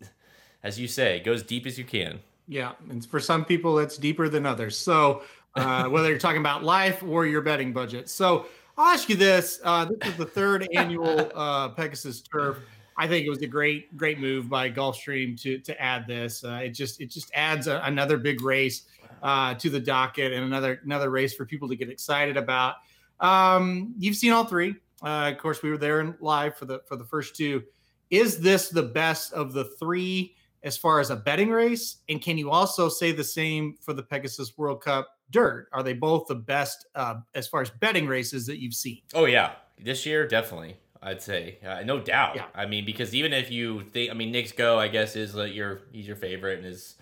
[0.63, 2.21] as you say, goes deep as you can.
[2.49, 4.77] Yeah, and for some people, it's deeper than others.
[4.77, 5.23] So
[5.57, 8.09] uh, whether you're talking about life or your betting budget.
[8.09, 12.59] So I'll ask you this: uh, This is the third annual uh, Pegasus Turf.
[12.99, 16.45] I think it was a great, great move by Gulfstream to to add this.
[16.45, 18.85] Uh, it just it just adds a, another big race
[19.23, 22.77] uh, to the docket and another another race for people to get excited about.
[23.21, 24.77] Um, you've seen all three.
[25.03, 27.63] Uh, of course, we were there in live for the for the first two.
[28.11, 31.99] Is this the best of the three as far as a betting race?
[32.09, 35.69] And can you also say the same for the Pegasus World Cup Dirt?
[35.73, 39.01] Are they both the best uh, as far as betting races that you've seen?
[39.15, 39.53] Oh yeah,
[39.83, 40.77] this year definitely.
[41.03, 42.35] I'd say, uh, no doubt.
[42.35, 42.47] Yeah.
[42.55, 45.55] I mean, because even if you think, I mean, Knicks Go, I guess is like
[45.55, 46.97] your he's your favorite and is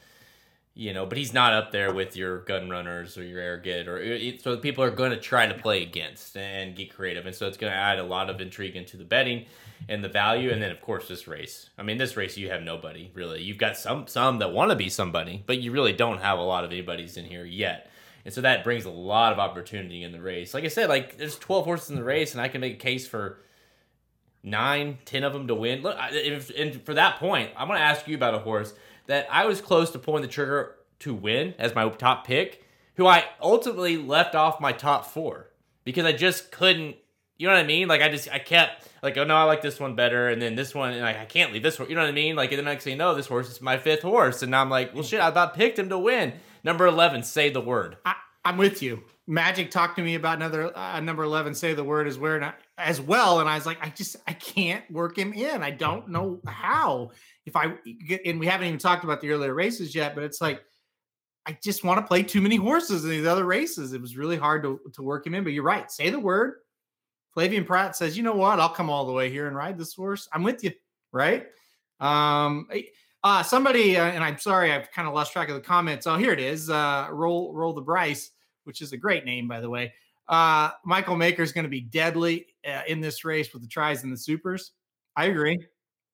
[0.76, 3.98] you know, but he's not up there with your gun runners or your Arrogate or
[3.98, 7.46] it, so people are going to try to play against and get creative, and so
[7.46, 9.46] it's going to add a lot of intrigue into the betting
[9.88, 11.70] and the value, and then of course this race.
[11.78, 13.42] I mean, this race you have nobody really.
[13.42, 16.42] You've got some some that want to be somebody, but you really don't have a
[16.42, 17.90] lot of anybody's in here yet.
[18.24, 20.54] And so that brings a lot of opportunity in the race.
[20.54, 22.78] Like I said, like there's 12 horses in the race, and I can make a
[22.78, 23.38] case for
[24.42, 25.82] nine, ten of them to win.
[25.82, 28.74] Look, if, and for that point, I'm going to ask you about a horse
[29.06, 32.64] that I was close to pulling the trigger to win as my top pick,
[32.96, 35.50] who I ultimately left off my top four
[35.84, 36.96] because I just couldn't.
[37.36, 37.88] You know what I mean?
[37.88, 40.54] Like I just I kept like oh no I like this one better and then
[40.54, 41.88] this one and like I can't leave this one.
[41.88, 42.36] You know what I mean?
[42.36, 44.62] Like and then next thing you know this horse is my fifth horse and now
[44.62, 46.34] I'm like well shit I about picked him to win.
[46.62, 47.96] Number eleven, say the word.
[48.06, 48.14] I,
[48.44, 49.02] am with you.
[49.26, 51.54] Magic talked to me about another uh, number eleven.
[51.54, 54.88] Say the word is where as well, and I was like I just I can't
[54.90, 55.62] work him in.
[55.62, 57.11] I don't know how
[57.46, 57.74] if I
[58.07, 60.62] get, and we haven't even talked about the earlier races yet, but it's like
[61.46, 63.92] I just want to play too many horses in these other races.
[63.92, 65.90] It was really hard to, to work him in, but you're right.
[65.90, 66.54] Say the word.
[67.37, 68.61] Flavien Prat says, you know what?
[68.61, 70.28] I'll come all the way here and ride this horse.
[70.33, 70.70] I'm with you,
[71.12, 71.46] right?
[72.00, 72.66] Um,
[73.24, 76.06] uh, somebody, uh, and I'm sorry, I've kind of lost track of the comments.
[76.06, 76.70] Oh, here it is.
[76.70, 78.30] Uh, roll, roll the Bryce,
[78.62, 79.92] which is a great name, by the way.
[80.28, 84.04] Uh, Michael Maker is going to be deadly uh, in this race with the tries
[84.04, 84.72] and the supers.
[85.16, 85.58] I agree.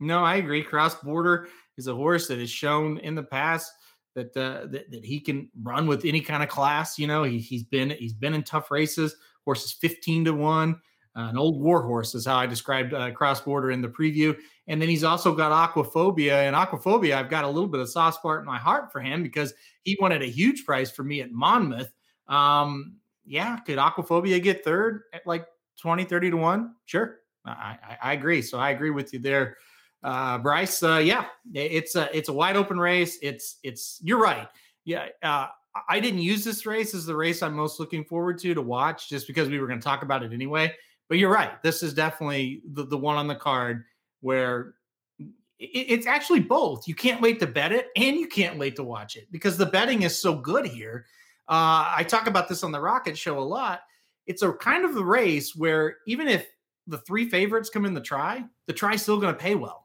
[0.01, 0.63] No, I agree.
[0.63, 3.71] Cross border is a horse that has shown in the past
[4.15, 6.99] that, uh, that that he can run with any kind of class.
[6.99, 9.15] You know, he, he's been he's been in tough races.
[9.45, 10.81] Horse is fifteen to one.
[11.15, 14.37] An old warhorse is how I described uh, cross border in the preview.
[14.69, 16.33] And then he's also got aquaphobia.
[16.33, 19.23] And aquaphobia, I've got a little bit of soft spot in my heart for him
[19.23, 21.93] because he wanted a huge price for me at Monmouth.
[22.29, 25.47] Um, yeah, could aquaphobia get third at like
[25.81, 26.75] 20, 30 to 1?
[26.85, 27.17] Sure.
[27.45, 27.51] I,
[27.83, 28.43] I, I agree.
[28.43, 29.57] So I agree with you there
[30.03, 33.19] uh, Bryce, uh, yeah, it's a it's a wide open race.
[33.23, 34.49] It's it's you're right.
[34.85, 35.49] Yeah, uh,
[35.89, 39.09] I didn't use this race as the race I'm most looking forward to to watch,
[39.09, 40.75] just because we were going to talk about it anyway.
[41.11, 41.61] But you're right.
[41.65, 43.85] This is definitely the, the one on the card
[44.21, 44.75] where
[45.19, 45.27] it,
[45.59, 46.87] it's actually both.
[46.87, 49.67] You can't wait to bet it, and you can't wait to watch it because the
[49.67, 51.07] betting is so good here.
[51.49, 53.81] Uh, I talk about this on the Rocket Show a lot.
[54.29, 56.47] It's a kind of a race where even if
[56.87, 59.85] the three favorites come in the try, the try's still going to pay well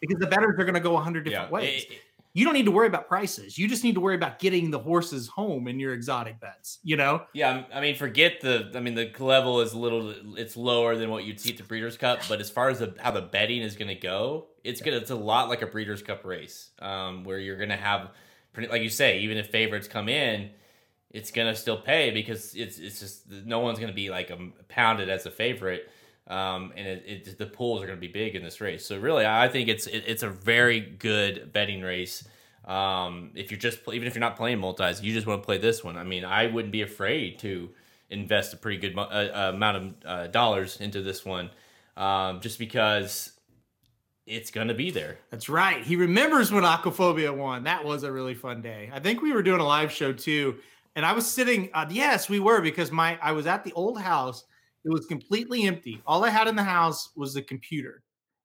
[0.00, 1.86] because the betters are going to go a hundred different yeah, ways.
[1.88, 1.98] It,
[2.32, 3.58] you don't need to worry about prices.
[3.58, 6.78] You just need to worry about getting the horses home in your exotic bets.
[6.82, 7.24] You know?
[7.32, 8.70] Yeah, I mean, forget the.
[8.74, 10.14] I mean, the level is a little.
[10.36, 12.94] It's lower than what you'd see at the Breeders' Cup, but as far as the,
[13.00, 14.98] how the betting is going to go, it's gonna.
[14.98, 18.10] It's a lot like a Breeders' Cup race, um, where you're going to have,
[18.56, 20.50] like you say, even if favorites come in,
[21.10, 24.30] it's going to still pay because it's it's just no one's going to be like
[24.30, 24.38] a,
[24.68, 25.90] pounded as a favorite.
[26.30, 28.86] Um, and it, it, the pools are going to be big in this race.
[28.86, 32.26] So really, I think it's it, it's a very good betting race.
[32.64, 35.58] Um, if you're just even if you're not playing multis, you just want to play
[35.58, 35.96] this one.
[35.96, 37.70] I mean, I wouldn't be afraid to
[38.10, 41.50] invest a pretty good uh, uh, amount of uh, dollars into this one,
[41.96, 43.32] um, just because
[44.24, 45.18] it's gonna be there.
[45.30, 45.82] That's right.
[45.82, 47.64] He remembers when Aquaphobia won.
[47.64, 48.88] That was a really fun day.
[48.92, 50.58] I think we were doing a live show too,
[50.94, 51.70] and I was sitting.
[51.74, 54.44] Uh, yes, we were because my I was at the old house
[54.84, 56.00] it was completely empty.
[56.06, 58.02] All I had in the house was a computer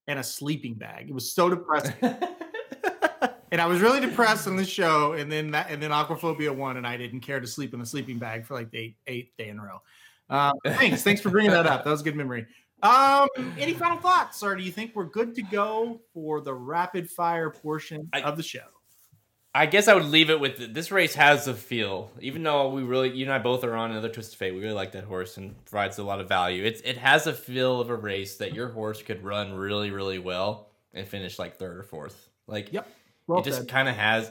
[0.07, 1.09] and a sleeping bag.
[1.09, 1.93] It was so depressing.
[2.01, 5.13] and I was really depressed on the show.
[5.13, 7.85] And then that, and then Aquaphobia won, and I didn't care to sleep in the
[7.85, 9.81] sleeping bag for like the eighth day in a row.
[10.29, 11.83] Uh, thanks, thanks for bringing that up.
[11.83, 12.45] That was a good memory.
[12.83, 17.09] Um, any final thoughts, or do you think we're good to go for the rapid
[17.09, 18.67] fire portion I, of the show?
[19.55, 22.11] I guess I would leave it with this race has a feel.
[22.19, 24.73] Even though we really, you and I both are on another Twist Afate, we really
[24.73, 26.65] like that horse and provides a lot of value.
[26.65, 30.19] It's it has a feel of a race that your horse could run really, really
[30.19, 32.29] well and finish like third or fourth.
[32.47, 32.85] Like, yep,
[33.27, 34.29] well it just kind of has,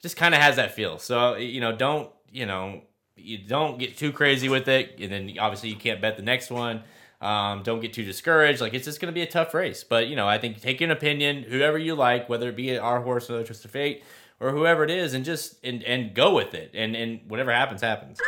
[0.00, 0.98] just kind of has that feel.
[0.98, 2.80] So you know, don't you know,
[3.14, 6.50] you don't get too crazy with it, and then obviously you can't bet the next
[6.50, 6.82] one.
[7.20, 8.62] Um, don't get too discouraged.
[8.62, 9.84] Like it's just going to be a tough race.
[9.84, 13.02] But you know, I think take an opinion, whoever you like, whether it be our
[13.02, 14.00] horse or the Twist Afate
[14.42, 16.72] or whoever it is and just and and go with it.
[16.74, 18.18] And and whatever happens happens.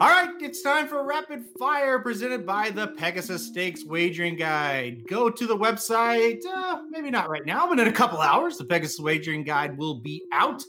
[0.00, 5.06] All right it's time for rapid fire presented by the pegasus stakes wagering guide.
[5.08, 8.64] Go to the website uh, maybe not right now but in a couple hours the
[8.64, 10.62] pegasus wagering guide will be out.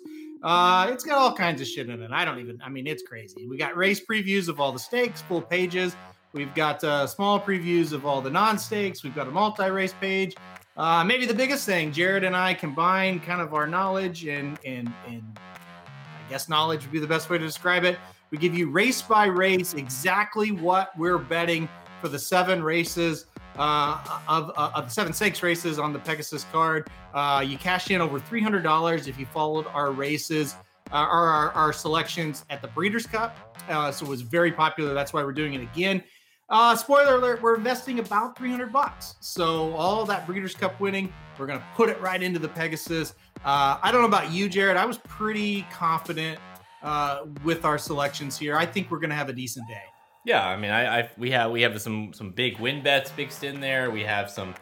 [0.44, 2.12] Uh, it's got all kinds of shit in it.
[2.12, 3.48] I don't even i mean it's crazy.
[3.48, 5.96] We got race previews of all the stakes full pages.
[6.34, 9.04] We've got uh, small previews of all the non-stakes.
[9.04, 10.36] We've got a multi-race page
[10.76, 14.92] uh, maybe the biggest thing, Jared and I combine kind of our knowledge and and
[15.08, 17.98] and I guess knowledge would be the best way to describe it.
[18.32, 21.70] We give you race by race exactly what we're betting
[22.02, 26.46] for the seven races uh, of, uh, of the seven stakes races on the Pegasus
[26.52, 26.90] card.
[27.14, 30.56] Uh, you cash in over three hundred dollars if you followed our races.
[30.92, 33.58] Uh, our, our, our, selections at the Breeders' Cup.
[33.68, 34.94] Uh, so it was very popular.
[34.94, 36.04] That's why we're doing it again.
[36.50, 39.16] Uh, spoiler alert, we're investing about 300 bucks.
[39.22, 43.14] So all that Breeders' Cup winning, we're going to put it right into the Pegasus.
[43.46, 44.78] Uh, I don't know about you, Jared.
[44.78, 46.40] I was pretty confident
[46.84, 48.58] uh, with our selections here.
[48.58, 49.84] I think we're going to have a decent day.
[50.26, 53.44] Yeah, I mean, I, I, we have we have some some big win bets mixed
[53.44, 53.92] in there.
[53.92, 54.56] We have some,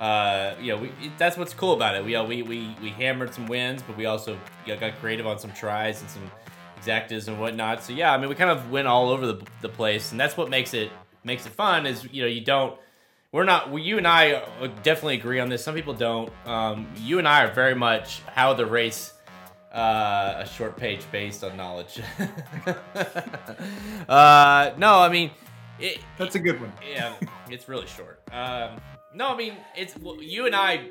[0.00, 2.04] uh, you know, we, that's what's cool about it.
[2.04, 5.24] We, uh, we we we hammered some wins, but we also you know, got creative
[5.24, 6.28] on some tries and some
[6.80, 7.84] exactas and whatnot.
[7.84, 10.36] So yeah, I mean, we kind of went all over the the place, and that's
[10.36, 10.90] what makes it
[11.24, 12.78] makes it fun is you know you don't
[13.34, 14.44] we're not well, you and I
[14.84, 15.64] definitely agree on this.
[15.64, 16.30] Some people don't.
[16.46, 19.12] Um, you and I are very much how the race
[19.72, 22.00] uh, a short page based on knowledge.
[24.08, 25.32] uh, no, I mean
[25.80, 26.72] it, that's a good one.
[26.88, 27.14] Yeah,
[27.48, 28.20] it's really short.
[28.30, 28.80] Um,
[29.12, 30.90] no, I mean it's well, you and I.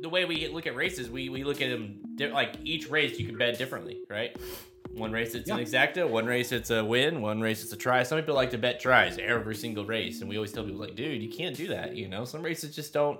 [0.00, 2.00] The way we look at races, we, we look at them
[2.32, 4.36] like each race you can bet differently, right?
[4.94, 5.56] One race it's yeah.
[5.56, 8.02] an exacta, one race it's a win, one race it's a try.
[8.02, 10.94] Some people like to bet tries every single race, and we always tell people like,
[10.94, 11.96] dude, you can't do that.
[11.96, 13.18] You know, some races just don't.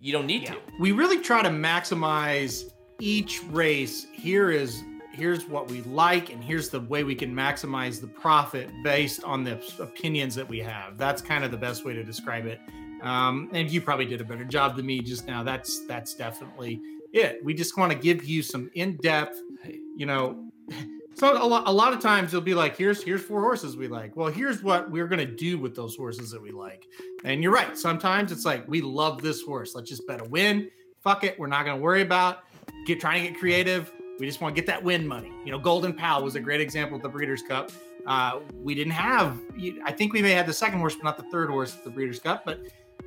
[0.00, 0.54] You don't need yeah.
[0.54, 0.60] to.
[0.80, 4.06] We really try to maximize each race.
[4.12, 8.68] Here is here's what we like, and here's the way we can maximize the profit
[8.82, 10.98] based on the opinions that we have.
[10.98, 12.60] That's kind of the best way to describe it.
[13.02, 15.44] Um, and you probably did a better job than me just now.
[15.44, 16.80] That's that's definitely
[17.12, 17.44] it.
[17.44, 19.40] We just want to give you some in depth,
[19.96, 20.42] you know
[21.16, 23.88] so a lot, a lot of times it'll be like, here's here's four horses we
[23.88, 24.16] like.
[24.16, 26.86] Well, here's what we're gonna do with those horses that we like.
[27.24, 27.76] And you're right.
[27.76, 29.74] Sometimes it's like we love this horse.
[29.74, 30.70] Let's just bet a win.
[31.02, 31.38] Fuck it.
[31.38, 32.40] We're not gonna worry about
[32.86, 33.92] get trying to get creative.
[34.18, 35.32] We just want to get that win money.
[35.44, 37.70] You know, Golden Pal was a great example at the Breeders' Cup.
[38.06, 39.38] Uh, we didn't have.
[39.84, 41.90] I think we may have the second horse, but not the third horse at the
[41.90, 42.44] Breeders' Cup.
[42.44, 42.60] But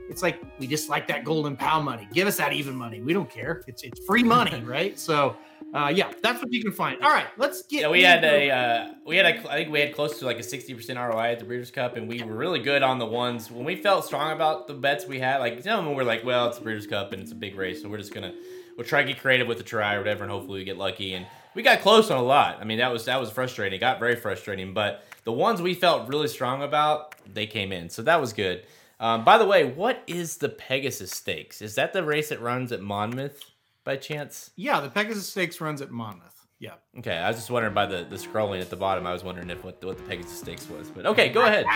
[0.09, 2.07] it's like we just like that Golden Pal money.
[2.11, 3.01] Give us that even money.
[3.01, 3.63] We don't care.
[3.67, 4.97] It's it's free money, right?
[4.97, 5.37] So
[5.73, 7.01] uh, yeah, that's what you can find.
[7.03, 7.81] All right, let's get.
[7.81, 10.39] Yeah, we had a uh, we had a I think we had close to like
[10.39, 13.05] a sixty percent ROI at the Breeders' Cup, and we were really good on the
[13.05, 15.37] ones when we felt strong about the bets we had.
[15.37, 17.81] Like some when we're like, well, it's the Breeders' Cup and it's a big race,
[17.81, 18.33] so we're just gonna
[18.77, 21.13] we'll try to get creative with the try or whatever, and hopefully we get lucky.
[21.13, 22.57] And we got close on a lot.
[22.59, 23.77] I mean, that was that was frustrating.
[23.77, 27.89] It got very frustrating, but the ones we felt really strong about, they came in,
[27.89, 28.65] so that was good.
[28.99, 31.61] Um, by the way, what is the Pegasus Stakes?
[31.61, 33.43] Is that the race that runs at Monmouth?
[33.89, 34.51] by chance?
[34.55, 36.45] Yeah, the Pegasus Stakes runs at Monmouth.
[36.59, 36.73] Yeah.
[36.99, 39.07] Okay, I was just wondering by the, the scrolling at the bottom.
[39.07, 41.65] I was wondering if what, what the Pegasus Stakes was, but okay, go ahead.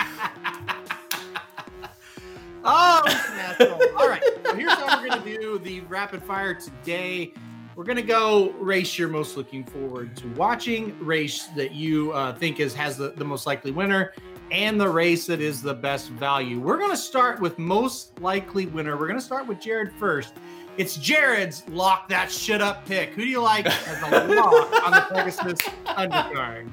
[2.64, 3.02] oh,
[3.34, 3.80] natural.
[3.96, 4.22] All right.
[4.44, 7.32] So here's how we're gonna do the rapid fire today.
[7.74, 12.60] We're gonna go race you're most looking forward to watching, race that you uh, think
[12.60, 14.12] is has the, the most likely winner,
[14.50, 16.60] and the race that is the best value.
[16.60, 18.96] We're gonna start with most likely winner.
[18.96, 20.34] We're gonna start with Jared first.
[20.76, 23.10] It's Jared's lock that shit up pick.
[23.10, 26.68] Who do you like as a lock on the Pegasus undercard?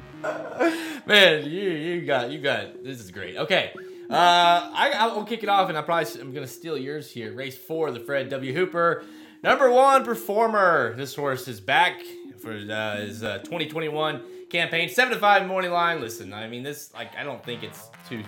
[1.06, 3.38] Man, you you got you got this is great.
[3.38, 3.72] Okay.
[4.10, 7.34] Uh, I, I'll kick it off, and I probably I'm gonna steal yours here.
[7.34, 8.54] Race four, the Fred W.
[8.54, 9.06] Hooper,
[9.42, 10.94] number one performer.
[10.98, 12.02] This horse is back
[12.40, 16.02] for uh, his uh, 2021 campaign, seven to five morning line.
[16.02, 18.24] Listen, I mean this like I don't think it's too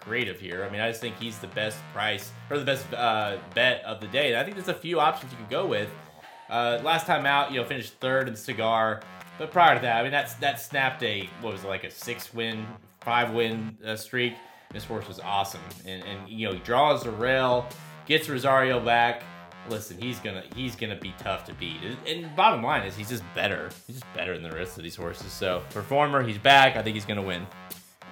[0.00, 0.64] creative here.
[0.64, 4.00] I mean I just think he's the best price or the best uh, bet of
[4.00, 4.28] the day.
[4.32, 5.88] And I think there's a few options you can go with.
[6.50, 9.00] Uh, last time out, you know, finished third in cigar.
[9.38, 11.90] But prior to that, I mean, that's that snapped a what was it, like a
[11.90, 12.66] six win,
[13.00, 14.34] five win uh, streak.
[14.72, 17.66] This horse was awesome, and and you know he draws the rail,
[18.06, 19.22] gets Rosario back.
[19.68, 21.76] Listen, he's gonna he's gonna be tough to beat.
[22.06, 23.70] And bottom line is he's just better.
[23.86, 25.32] He's just better than the rest of these horses.
[25.32, 26.76] So performer, he's back.
[26.76, 27.46] I think he's gonna win.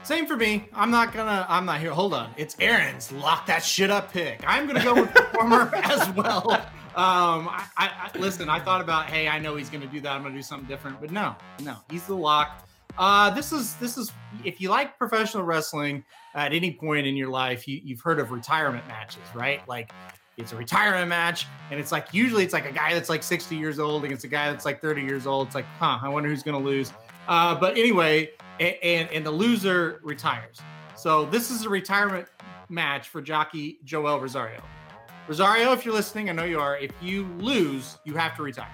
[0.03, 0.69] Same for me.
[0.73, 1.47] I'm not gonna.
[1.49, 1.91] I'm not here.
[1.91, 2.33] Hold on.
[2.37, 4.45] It's Aaron's lock that shit up pick.
[4.47, 6.53] I'm gonna go with performer as well.
[6.95, 8.49] Um, I, I, I listen.
[8.49, 10.13] I thought about, hey, I know he's gonna do that.
[10.13, 12.67] I'm gonna do something different, but no, no, he's the lock.
[12.99, 14.13] Uh, this is this is
[14.45, 16.05] if you like professional wrestling
[16.35, 19.67] at any point in your life, you, you've heard of retirement matches, right?
[19.69, 19.93] Like
[20.37, 23.57] it's a retirement match, and it's like usually it's like a guy that's like 60
[23.57, 25.49] years old against a guy that's like 30 years old.
[25.49, 26.93] It's like, huh, I wonder who's gonna lose.
[27.29, 28.31] Uh, but anyway,
[28.61, 30.59] and, and and the loser retires.
[30.97, 32.27] So this is a retirement
[32.69, 34.63] match for jockey Joel Rosario.
[35.29, 36.77] Rosario, if you're listening, I know you are.
[36.79, 38.71] If you lose, you have to retire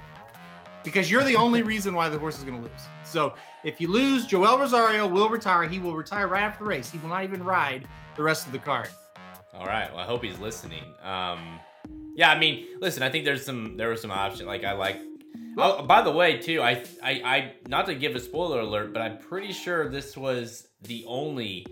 [0.85, 2.81] because you're the only reason why the horse is going to lose.
[3.05, 3.35] So
[3.65, 5.65] if you lose, Joel Rosario will retire.
[5.65, 6.91] He will retire right after the race.
[6.91, 7.87] He will not even ride
[8.17, 8.89] the rest of the card.
[9.55, 9.91] All right.
[9.93, 10.85] Well, I hope he's listening.
[11.03, 11.61] Um,
[12.15, 14.47] yeah, I mean, listen, I think there's some there were some options.
[14.47, 14.99] Like I like.
[15.59, 19.03] Oh, by the way, too, I, I, I, not to give a spoiler alert, but
[19.03, 21.67] I'm pretty sure this was the only,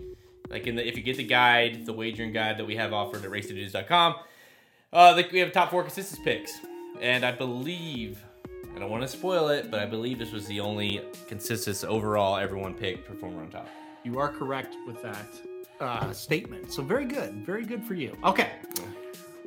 [0.51, 3.25] like in the if you get the guide, the wagering guide that we have offered
[3.25, 4.15] at racingdudes.com,
[4.93, 6.51] uh, we have top four consensus picks,
[6.99, 8.23] and I believe
[8.75, 12.37] I don't want to spoil it, but I believe this was the only consensus overall
[12.37, 13.67] everyone picked performer on top.
[14.03, 15.27] You are correct with that
[15.81, 16.71] uh, statement.
[16.71, 18.15] So very good, very good for you.
[18.23, 18.51] Okay,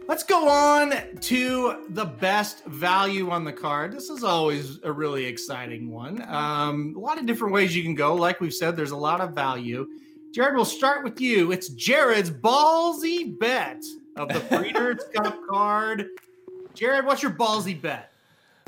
[0.09, 3.93] let's go on to the best value on the card.
[3.93, 6.23] This is always a really exciting one.
[6.29, 8.15] Um, a lot of different ways you can go.
[8.15, 9.87] Like we've said, there's a lot of value.
[10.33, 11.53] Jared, we'll start with you.
[11.53, 13.85] It's Jared's ballsy bet
[14.17, 16.09] of the Breeders' Cup card.
[16.75, 18.14] Jared, what's your ballsy bet?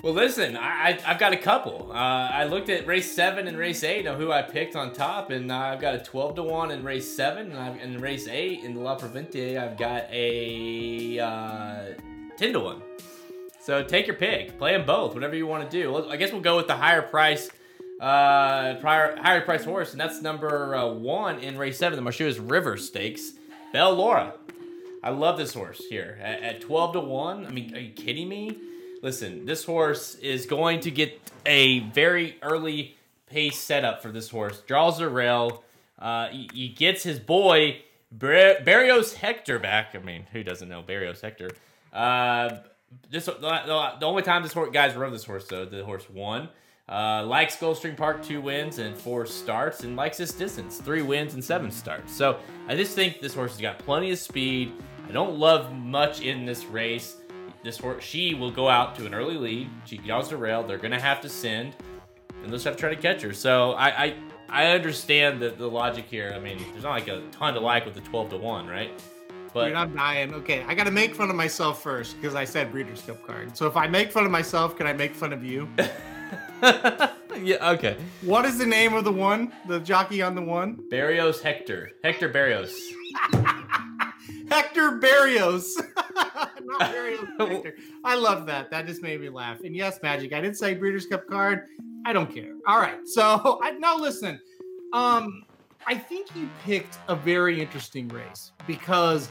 [0.02, 1.90] Well, listen, I, I have got a couple.
[1.90, 5.30] Uh, I looked at race seven and race eight of who I picked on top,
[5.30, 8.28] and uh, I've got a twelve to one in race seven, and I've, in race
[8.28, 11.84] eight in the La Prevoyante, I've got a uh,
[12.36, 12.82] ten to one.
[13.58, 16.08] So take your pick, play them both, whatever you want to do.
[16.08, 17.50] I guess we'll go with the higher price,
[17.98, 22.38] uh, prior higher price horse, and that's number uh, one in race seven, the Marshua's
[22.38, 23.32] River Stakes,
[23.72, 24.34] Belle Laura.
[25.02, 27.46] I love this horse here at, at twelve to one.
[27.46, 28.58] I mean, are you kidding me?
[29.02, 34.60] Listen, this horse is going to get a very early pace setup for this horse.
[34.60, 35.62] Draws the rail.
[35.98, 39.94] Uh, he, he gets his boy Bar- Berrios Hector back.
[39.94, 41.50] I mean, who doesn't know Berrios Hector?
[41.92, 42.58] Uh,
[43.10, 46.48] this the, the only time this horse guys rode this horse though the horse won.
[46.88, 51.34] Uh, likes Gulfstream Park two wins and four starts, and likes this distance three wins
[51.34, 52.14] and seven starts.
[52.14, 52.38] So
[52.68, 54.72] I just think this horse has got plenty of speed.
[55.08, 57.16] I don't love much in this race
[57.66, 59.68] this horse, she will go out to an early lead.
[59.84, 60.62] She draws the rail.
[60.62, 61.74] They're gonna have to send,
[62.30, 63.34] and they'll just have to try to catch her.
[63.34, 64.14] So I I,
[64.48, 66.32] I understand the, the logic here.
[66.34, 68.90] I mean, there's not like a ton to like with the twelve to one, right?
[69.52, 70.34] But Dude, I'm dying.
[70.34, 73.56] Okay, I got to make fun of myself first because I said Breeders' Cup card.
[73.56, 75.68] So if I make fun of myself, can I make fun of you?
[76.62, 77.70] yeah.
[77.70, 77.96] Okay.
[78.22, 79.52] What is the name of the one?
[79.66, 80.78] The jockey on the one?
[80.92, 81.92] Berrios Hector.
[82.04, 82.74] Hector Berrios.
[84.50, 85.76] Hector Berrios.
[86.14, 87.74] Not Berrios Hector.
[88.04, 88.70] I love that.
[88.70, 89.60] That just made me laugh.
[89.64, 90.32] And yes, Magic.
[90.32, 91.66] I did say Breeders' Cup card.
[92.04, 92.52] I don't care.
[92.66, 92.98] All right.
[93.06, 94.40] So I now listen.
[94.92, 95.44] Um,
[95.86, 99.28] I think you picked a very interesting race because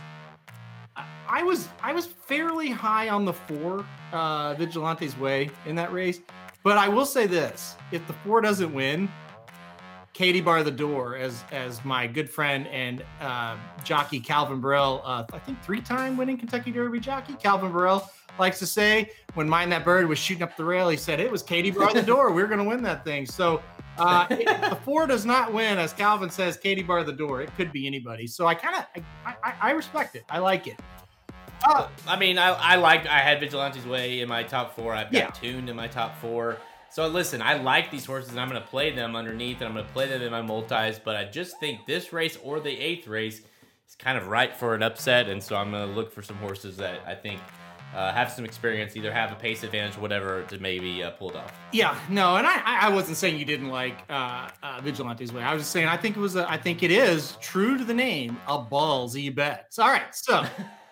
[1.27, 6.19] I was I was fairly high on the four uh, Vigilante's way in that race,
[6.63, 9.09] but I will say this: if the four doesn't win,
[10.15, 15.25] Katie bar the door as as my good friend and uh, jockey Calvin Borel, uh,
[15.33, 18.09] I think three time winning Kentucky Derby jockey Calvin Borel
[18.39, 21.29] likes to say, when Mine That Bird was shooting up the rail, he said it
[21.29, 22.31] was Katie bar the door.
[22.31, 23.25] We are going to win that thing.
[23.25, 23.61] So
[23.97, 27.41] uh, the four does not win, as Calvin says, Katie bar the door.
[27.41, 28.27] It could be anybody.
[28.27, 30.23] So I kind of, I, I, I, respect it.
[30.29, 30.79] I like it.
[31.65, 34.93] Uh, I mean, I, I like, I had Vigilante's Way in my top four.
[34.93, 35.27] I've got yeah.
[35.31, 36.57] Tuned in my top four.
[36.95, 39.73] So listen, I like these horses and I'm going to play them underneath and I'm
[39.73, 42.69] going to play them in my multis, but I just think this race or the
[42.69, 43.41] eighth race
[43.85, 45.27] is kind of right for an upset.
[45.27, 47.41] And so I'm going to look for some horses that I think
[47.93, 51.35] uh, have some experience, either have a pace advantage, whatever, to maybe uh, pull it
[51.35, 51.53] off.
[51.73, 55.43] Yeah, no, and I, I wasn't saying you didn't like uh, uh, Vigilante's way.
[55.43, 57.83] I was just saying I think it was, a, I think it is true to
[57.83, 59.73] the name, a ballsy bet.
[59.79, 60.45] All right, so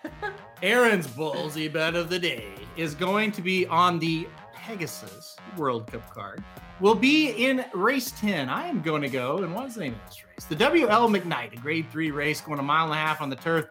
[0.62, 4.28] Aaron's ballsy bet of the day is going to be on the
[4.64, 6.42] Pegasus World Cup card.
[6.80, 8.48] Will be in race 10.
[8.48, 10.44] I am going to go, and what's the name of this race?
[10.46, 13.36] The WL McKnight, a grade three race going a mile and a half on the
[13.36, 13.66] turf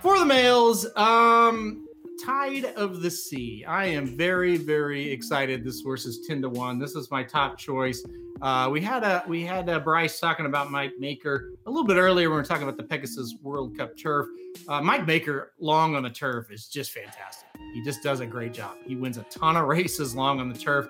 [0.00, 0.86] for the males.
[0.96, 1.86] Um,
[2.24, 3.64] Tide of the Sea.
[3.66, 5.64] I am very, very excited.
[5.64, 6.78] This horse is 10 to 1.
[6.78, 8.04] This is my top choice.
[8.42, 11.96] Uh, we had a we had a Bryce talking about Mike Maker a little bit
[11.96, 14.26] earlier when we were talking about the Pegasus World Cup turf.
[14.68, 17.51] Uh, Mike Maker long on the turf is just fantastic.
[17.72, 18.76] He just does a great job.
[18.86, 20.88] He wins a ton of races long on the turf.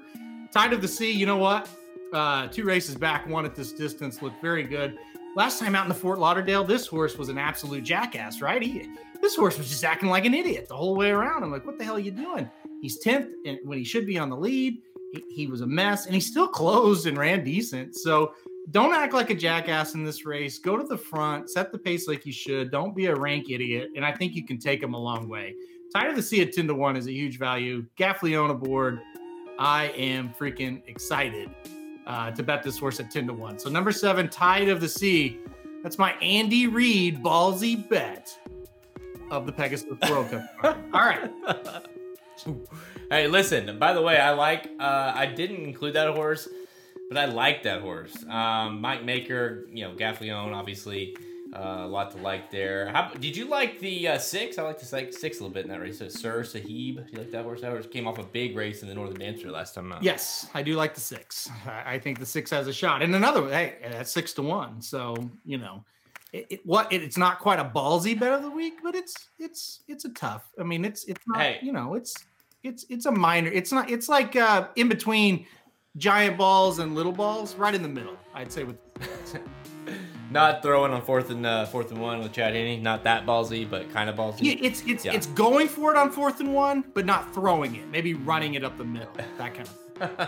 [0.52, 1.68] Tide of the Sea, you know what?
[2.12, 4.98] Uh, two races back, one at this distance, looked very good.
[5.34, 8.60] Last time out in the Fort Lauderdale, this horse was an absolute jackass, right?
[8.60, 8.86] He
[9.22, 11.42] this horse was just acting like an idiot the whole way around.
[11.42, 12.50] I'm like, what the hell are you doing?
[12.82, 14.82] He's 10th and when he should be on the lead.
[15.12, 17.94] He, he was a mess and he still closed and ran decent.
[17.94, 18.34] So
[18.72, 20.58] don't act like a jackass in this race.
[20.58, 22.70] Go to the front, set the pace like you should.
[22.70, 23.90] Don't be a rank idiot.
[23.94, 25.54] And I think you can take him a long way.
[25.94, 27.84] Tide of the Sea at 10 to 1 is a huge value.
[27.98, 29.00] Gaffalione aboard.
[29.58, 31.50] I am freaking excited
[32.06, 33.58] uh, to bet this horse at 10 to 1.
[33.58, 35.38] So, number seven, Tide of the Sea.
[35.82, 38.38] That's my Andy Reid ballsy bet
[39.30, 40.44] of the Pegasus World Cup.
[40.94, 41.30] All right.
[43.10, 43.78] hey, listen.
[43.78, 44.70] By the way, I like.
[44.80, 46.48] Uh, I didn't include that horse,
[47.08, 48.24] but I like that horse.
[48.28, 51.16] Um, Mike Maker, you know, Gaffalione, obviously.
[51.54, 52.88] Uh, a lot to like there.
[52.88, 54.56] How, did you like the uh, six?
[54.56, 55.98] I like the like six a little bit in that race.
[55.98, 57.60] So Sir Sahib, do you like that horse?
[57.60, 60.02] That horse came off a big race in the Northern Dancer last time out.
[60.02, 61.50] Yes, I do like the six.
[61.66, 63.02] I, think the six has a shot.
[63.02, 64.80] And another, hey, that's six to one.
[64.80, 65.84] So you know,
[66.32, 69.28] it, it, what it, it's not quite a ballsy bet of the week, but it's
[69.38, 70.48] it's it's a tough.
[70.58, 71.58] I mean, it's it's not hey.
[71.60, 72.14] you know it's
[72.62, 73.50] it's it's a minor.
[73.50, 73.90] It's not.
[73.90, 75.44] It's like uh, in between
[75.98, 78.16] giant balls and little balls, right in the middle.
[78.34, 78.78] I'd say with.
[80.32, 82.82] not throwing on fourth and uh, fourth and one with Chad Henne.
[82.82, 84.40] Not that ballsy, but kind of ballsy.
[84.40, 85.12] Yeah, it's it's yeah.
[85.12, 87.88] it's going for it on fourth and one, but not throwing it.
[87.88, 89.12] Maybe running it up the middle.
[89.38, 89.78] That kind of.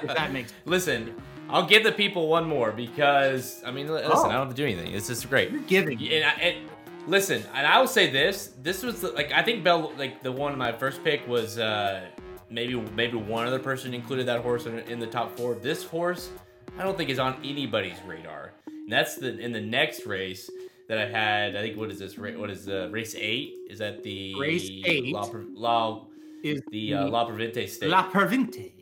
[0.03, 0.51] if that makes.
[0.51, 0.61] Sense.
[0.67, 1.15] Listen,
[1.49, 4.25] I'll give the people one more because I mean, listen, oh.
[4.25, 4.93] I don't have to do anything.
[4.93, 5.51] This is great.
[5.51, 5.99] You're giving.
[6.09, 6.69] And, I, and
[7.07, 10.33] listen, and I will say this: this was the, like I think Bell, like the
[10.33, 12.07] one my first pick was uh,
[12.51, 15.55] maybe maybe one other person included that horse in, in the top four.
[15.55, 16.31] This horse,
[16.79, 18.53] I don't think is on anybody's radar.
[18.85, 20.51] And that's the in the next race
[20.89, 21.57] that I had.
[21.57, 22.17] I think what is this?
[22.19, 23.55] What is the uh, race eight?
[23.69, 25.13] Is that the race eight?
[25.13, 26.05] La, La
[26.43, 27.89] is the uh, La Prevoyante state.
[27.89, 28.73] La Prevoyante.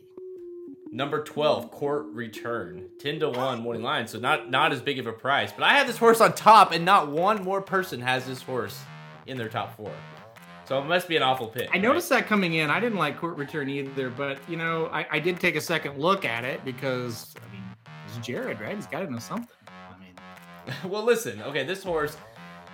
[0.91, 2.87] Number 12, Court Return.
[2.99, 4.05] 10 to 1 morning line.
[4.07, 5.51] So not not as big of a price.
[5.51, 8.79] But I have this horse on top, and not one more person has this horse
[9.25, 9.91] in their top four.
[10.65, 11.69] So it must be an awful pick.
[11.73, 12.69] I noticed that coming in.
[12.69, 15.97] I didn't like Court Return either, but you know, I, I did take a second
[15.97, 17.63] look at it because I mean
[18.05, 18.75] it's Jared, right?
[18.75, 19.47] He's gotta know something.
[20.87, 22.15] Well listen, okay, this horse,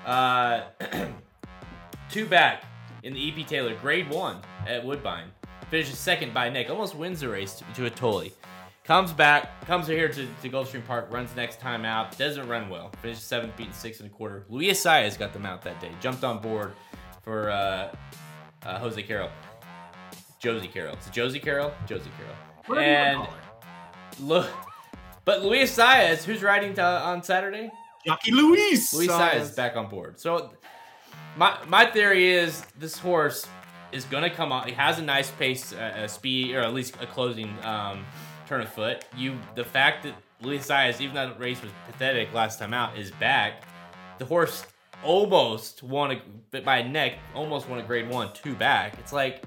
[0.06, 0.64] uh
[2.10, 2.64] two back
[3.04, 4.38] in the EP Taylor, grade one
[4.68, 5.32] at Woodbine
[5.70, 8.32] finishes second by Nick, almost wins the race to, to a.
[8.84, 12.92] Comes back, comes here to, to Gulfstream Park, runs next time out, doesn't run well.
[13.02, 14.46] Finishes seventh, beating six and a quarter.
[14.50, 15.92] Luis Saez got them out that day.
[16.02, 16.74] Jumped on board
[17.22, 17.94] for uh,
[18.66, 19.30] uh, Jose Carroll.
[20.40, 20.94] Josie Carroll.
[20.94, 21.72] It's Josie Carroll?
[21.86, 22.82] Josie Carroll.
[22.84, 23.28] and
[24.20, 24.50] look,
[25.24, 27.72] but Luis Saez, who's riding to, on Saturday?
[28.06, 28.94] Jockey Luis.
[28.94, 30.20] Luis Saez back on board.
[30.20, 30.52] So
[31.38, 33.46] my my theory is this horse
[33.92, 34.68] is going to come out.
[34.68, 38.06] He has a nice pace, uh, speed, or at least a closing um,
[38.48, 39.06] turn of foot.
[39.18, 42.98] You, the fact that Luis Saez, even though the race was pathetic last time out,
[42.98, 43.64] is back.
[44.20, 44.66] The horse
[45.04, 46.12] almost won
[46.54, 48.98] a by a neck, almost won a grade one, two back.
[49.00, 49.44] It's like,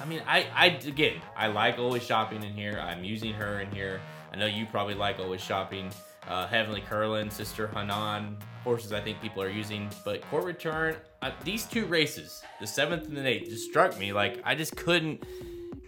[0.00, 2.78] I mean, I, I again, I like always shopping in here.
[2.80, 4.00] I'm using her in here.
[4.32, 5.90] I know you probably like always shopping.
[6.28, 9.88] Uh, Heavenly Curlin, Sister Hanan, horses I think people are using.
[10.04, 14.12] But Court Return, uh, these two races, the seventh and the eighth, just struck me.
[14.12, 15.24] Like I just couldn't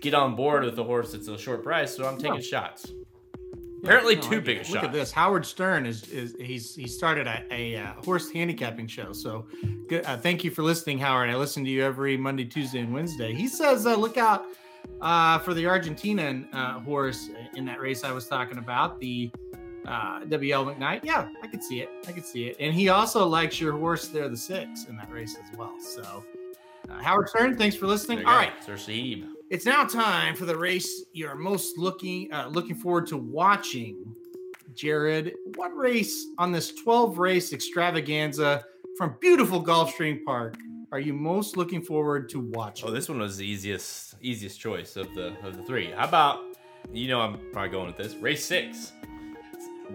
[0.01, 2.41] get on board with the horse that's a short price, so I'm taking no.
[2.41, 2.93] shots.
[3.83, 4.85] Apparently, No, too big a Look shot.
[4.85, 5.11] at this.
[5.11, 9.13] Howard Stern is is he's he started a, a uh, horse handicapping show.
[9.13, 9.47] So,
[9.89, 10.05] good.
[10.05, 11.31] Uh, thank you for listening, Howard.
[11.31, 13.33] I listen to you every Monday, Tuesday, and Wednesday.
[13.35, 14.45] He says, uh, look out
[15.01, 19.31] uh, for the Argentinian uh, horse in that race I was talking about, the
[19.87, 21.05] uh, WL McKnight.
[21.05, 21.91] Yeah, I could see it.
[22.07, 22.57] I could see it.
[22.61, 25.75] And he also likes your horse there, the six, in that race as well.
[25.81, 26.25] So,
[26.91, 28.19] uh, Howard Stern, thanks for listening.
[28.25, 28.53] All right.
[28.65, 29.27] Sir Saib.
[29.51, 34.15] It's now time for the race you're most looking uh, looking forward to watching.
[34.75, 38.65] Jared, what race on this 12 race extravaganza
[38.97, 40.57] from beautiful Gulfstream Park
[40.93, 42.89] are you most looking forward to watching?
[42.89, 45.91] Oh, this one was the easiest easiest choice of the of the three.
[45.91, 46.41] How about
[46.93, 48.93] you know I'm probably going with this race six.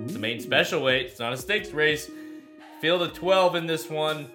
[0.04, 1.08] It's the maiden special weight.
[1.08, 2.10] It's not a stakes race.
[2.82, 4.28] Field of twelve in this one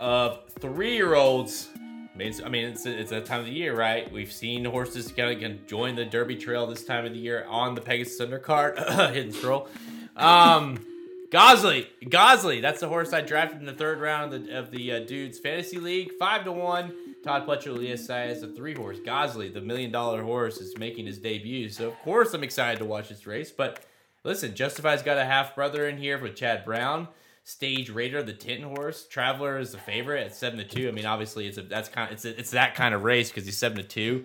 [0.00, 1.68] of three year olds.
[1.76, 4.10] I mean, it's, I mean, it's it's that time of the year, right?
[4.10, 7.74] We've seen horses kind of join the Derby Trail this time of the year on
[7.74, 9.68] the Pegasus undercard, hidden scroll.
[10.16, 10.84] Um,
[11.30, 14.92] Gosley, Gosley, that's the horse I drafted in the third round of the, of the
[14.92, 16.92] uh, dudes fantasy league, five to one.
[17.24, 18.98] Todd Pletcher, Elias Saez, a three horse.
[19.04, 22.84] Gosley, the million dollar horse, is making his debut, so of course I'm excited to
[22.84, 23.50] watch this race.
[23.50, 23.84] But
[24.24, 27.08] listen, Justify's got a half brother in here with Chad Brown.
[27.44, 29.06] Stage Raider, the Tinton horse.
[29.06, 30.88] Traveler is the favorite at seven to two.
[30.88, 33.30] I mean, obviously it's a that's kind of, it's a, it's that kind of race
[33.30, 34.24] because he's seven to two.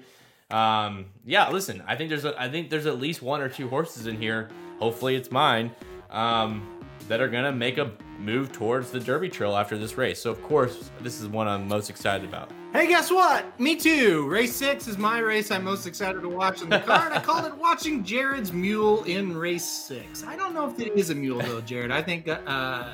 [0.52, 3.68] Um, yeah, listen, I think there's a, I think there's at least one or two
[3.70, 4.50] horses in here.
[4.80, 5.72] Hopefully, it's mine.
[6.12, 6.78] Um,
[7.08, 10.22] that are gonna make a move towards the Derby Trail after this race.
[10.22, 12.52] So of course, this is one I'm most excited about.
[12.78, 13.60] Hey, guess what?
[13.60, 14.28] Me too.
[14.28, 17.12] Race six is my race I'm most excited to watch in the card.
[17.12, 20.24] I call it watching Jared's mule in race six.
[20.24, 21.90] I don't know if it is a mule though, Jared.
[21.90, 22.94] I think uh,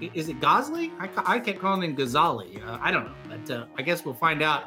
[0.00, 0.92] is it Gosley?
[1.00, 2.64] I, I kept calling him Ghazali.
[2.64, 4.66] Uh, I don't know, but uh, I guess we'll find out.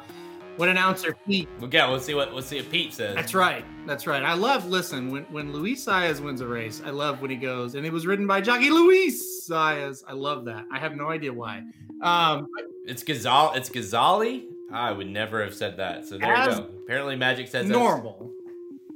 [0.58, 1.48] What announcer Pete?
[1.58, 3.14] Well, yeah, let's see what let's see what Pete says.
[3.14, 3.64] That's right.
[3.86, 4.22] That's right.
[4.22, 4.66] I love.
[4.66, 7.92] Listen, when when Luis Saez wins a race, I love when he goes, and it
[7.92, 10.04] was ridden by jockey Luis Saez.
[10.06, 10.66] I love that.
[10.70, 11.62] I have no idea why.
[12.02, 12.48] Um,
[12.86, 13.56] It's Gazal.
[13.56, 14.44] It's Ghazali.
[14.72, 16.06] I would never have said that.
[16.06, 16.70] So there As you go.
[16.84, 18.32] Apparently, Magic says that's- normal.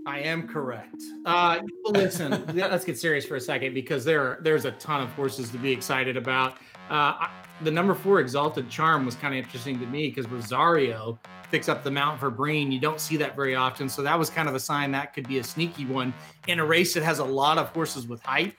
[0.07, 0.97] I am correct.
[1.27, 5.51] Uh, listen, let's get serious for a second because there there's a ton of horses
[5.51, 6.55] to be excited about.
[6.91, 7.31] Uh, I,
[7.63, 11.19] the number four Exalted Charm was kind of interesting to me because Rosario
[11.51, 12.73] picks up the mount for Breen.
[12.73, 15.29] You don't see that very often, so that was kind of a sign that could
[15.29, 16.15] be a sneaky one
[16.49, 18.55] in a race that has a lot of horses with height.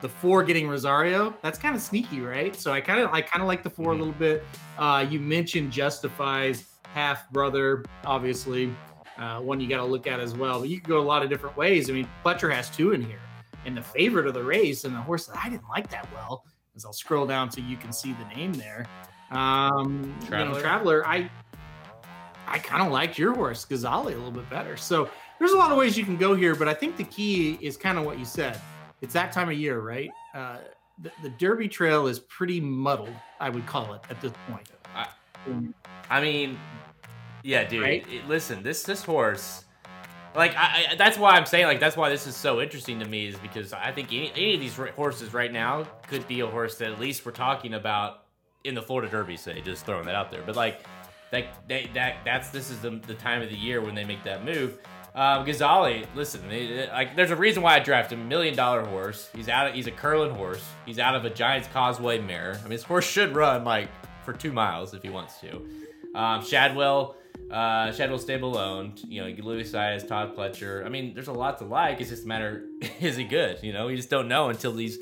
[0.00, 2.56] The four getting Rosario, that's kind of sneaky, right?
[2.56, 4.44] So I kind of I kind of like the four a little bit.
[4.78, 8.74] Uh, you mentioned Justifies half brother, obviously
[9.20, 10.60] uh, one you got to look at as well.
[10.60, 11.90] But you could go a lot of different ways.
[11.90, 13.20] I mean, Pletcher has two in here,
[13.66, 16.44] and the favorite of the race and the horse that I didn't like that well,
[16.74, 18.86] as I'll scroll down so you can see the name there.
[19.30, 20.60] Um, you know, Traveler?
[20.60, 21.30] Traveler, I
[22.48, 24.76] I kind of liked your horse, Ghazali, a little bit better.
[24.76, 27.58] So there's a lot of ways you can go here, but I think the key
[27.60, 28.60] is kind of what you said.
[29.00, 30.10] It's that time of year, right?
[30.34, 30.58] Uh,
[31.02, 34.68] the, the Derby Trail is pretty muddled, I would call it at this point.
[36.10, 36.58] I mean,
[37.42, 37.82] yeah, dude.
[37.82, 38.06] Right?
[38.10, 39.64] it- listen, this this horse,
[40.34, 43.06] like, I, I that's why I'm saying like that's why this is so interesting to
[43.06, 46.46] me is because I think any, any of these horses right now could be a
[46.46, 48.24] horse that at least we're talking about
[48.64, 49.36] in the Florida Derby.
[49.36, 50.42] Say, just throwing that out there.
[50.44, 50.80] But like,
[51.30, 54.22] that that, that that's this is the, the time of the year when they make
[54.24, 54.78] that move.
[55.14, 58.28] Um, Ghazali, listen, they- like there's a reason why I drafted him.
[58.28, 59.28] Million dollar horse.
[59.34, 59.68] He's out.
[59.68, 60.64] Of, he's a Curlin horse.
[60.86, 62.54] He's out of a Giants Causeway mare.
[62.58, 63.88] I mean, this horse should run like
[64.24, 65.66] for two miles if he wants to.
[66.14, 67.16] Um, Shadwell,
[67.50, 69.00] uh, Shadwell stable owned.
[69.06, 70.84] You know, Luis Saez, Todd Pletcher.
[70.84, 72.00] I mean, there's a lot to like.
[72.00, 72.64] It's just a matter,
[73.00, 73.58] is he good?
[73.62, 74.98] You know, you just don't know until these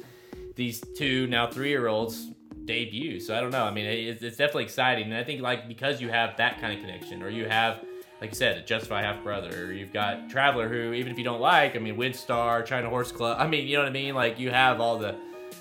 [0.56, 2.28] these two now three year olds
[2.64, 3.20] debut.
[3.20, 3.64] So I don't know.
[3.64, 6.72] I mean, it, it's definitely exciting, and I think like because you have that kind
[6.72, 7.84] of connection, or you have.
[8.20, 9.72] Like you said, a Justify Half Brother.
[9.72, 13.36] You've got Traveler, who even if you don't like, I mean, WinStar, China Horse Club.
[13.38, 14.14] I mean, you know what I mean.
[14.14, 15.14] Like you have all the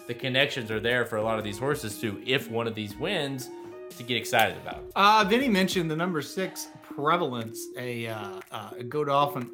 [0.08, 2.98] the connections are there for a lot of these horses to, if one of these
[2.98, 3.50] wins,
[3.98, 4.86] to get excited about.
[4.96, 9.52] Uh, Vinny mentioned the number six prevalence, a, uh, uh, Godolphin,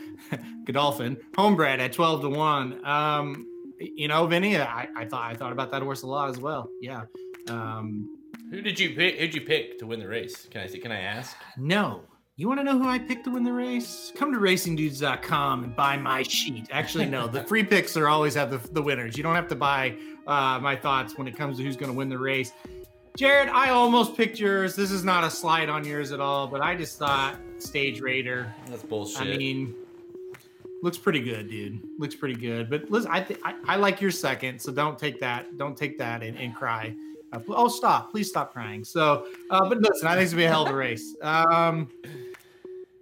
[0.64, 2.84] Godolphin homebred at twelve to one.
[2.84, 3.46] Um,
[3.78, 6.70] you know, Vinny, I, I thought I thought about that horse a lot as well.
[6.80, 7.04] Yeah.
[7.48, 8.18] Um,
[8.50, 9.18] Who did you pick?
[9.18, 10.46] Who'd you pick to win the race?
[10.50, 10.66] Can I?
[10.68, 11.36] Can I ask?
[11.56, 12.02] no,
[12.40, 14.12] you want to know who I picked to win the race?
[14.16, 16.68] Come to racingdudes.com and buy my sheet.
[16.70, 19.16] Actually, no, the free picks are always have the, the winners.
[19.16, 21.96] You don't have to buy uh, my thoughts when it comes to who's going to
[21.96, 22.52] win the race.
[23.16, 24.74] Jared, I almost picked yours.
[24.74, 28.54] This is not a slide on yours at all, but I just thought Stage Raider.
[28.68, 29.20] That's bullshit.
[29.20, 29.74] I mean,
[30.82, 31.80] looks pretty good, dude.
[31.98, 32.70] Looks pretty good.
[32.70, 35.58] But listen, I, th- I I like your second, so don't take that.
[35.58, 36.94] Don't take that and, and cry.
[37.32, 38.10] Uh, oh, stop!
[38.10, 38.84] Please stop crying.
[38.84, 41.14] So, uh, but listen, I think it's gonna be a hell of a race.
[41.22, 41.88] Um,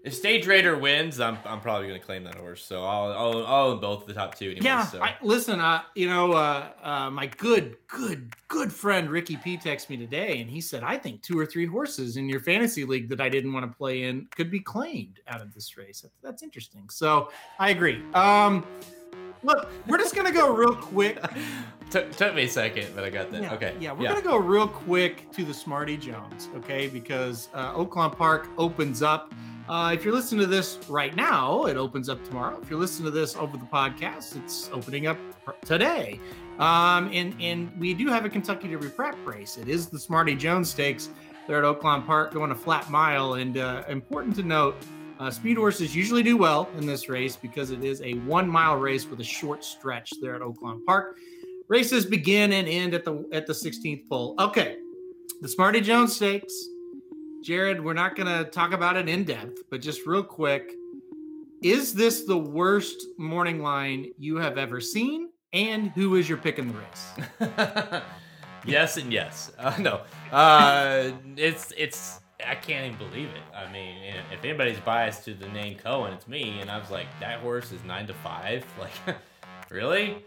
[0.05, 2.65] If Stage Raider wins, I'm, I'm probably going to claim that horse.
[2.65, 4.57] So I'll, I'll, I'll own both the top two.
[4.61, 5.03] Yeah, so.
[5.03, 9.91] I, listen, uh, you know, uh, uh, my good, good, good friend Ricky P texted
[9.91, 13.09] me today, and he said, I think two or three horses in your fantasy league
[13.09, 16.03] that I didn't want to play in could be claimed out of this race.
[16.03, 16.89] That's, that's interesting.
[16.91, 18.01] So I agree.
[18.15, 18.65] Um,
[19.43, 21.23] look, we're just gonna go real quick.
[21.91, 23.41] Took, took me a second, but I got that.
[23.41, 23.75] Yeah, okay.
[23.81, 26.87] Yeah, we're gonna go real quick to the Smarty Jones, okay?
[26.87, 29.33] Because uh, Oaklawn Park opens up.
[29.69, 32.59] Uh, if you're listening to this right now, it opens up tomorrow.
[32.63, 35.19] If you're listening to this over the podcast, it's opening up
[35.65, 36.19] today.
[36.59, 39.59] Um, and and we do have a Kentucky Derby prep race.
[39.59, 41.11] It is the Smarty Jones Stakes.
[41.47, 43.35] They're at Oaklawn Park going a flat mile.
[43.35, 44.77] And uh, important to note,
[45.21, 48.77] uh, speed horses usually do well in this race because it is a one mile
[48.77, 51.19] race with a short stretch there at Oaklawn Park.
[51.69, 54.35] Races begin and end at the at the 16th pole.
[54.39, 54.77] Okay,
[55.43, 56.69] the Smarty Jones Stakes.
[57.49, 60.71] Jared, we're not going to talk about it in depth, but just real quick,
[61.63, 65.31] is this the worst morning line you have ever seen?
[65.55, 68.03] And who is your pick in the race?
[68.67, 69.51] yes and yes.
[69.59, 72.21] Uh, no, uh, it's it's.
[72.47, 73.57] I can't even believe it.
[73.57, 73.97] I mean,
[74.31, 76.61] if anybody's biased to the name Cohen, it's me.
[76.61, 78.63] And I was like, that horse is nine to five.
[78.79, 79.17] Like,
[79.71, 80.23] really?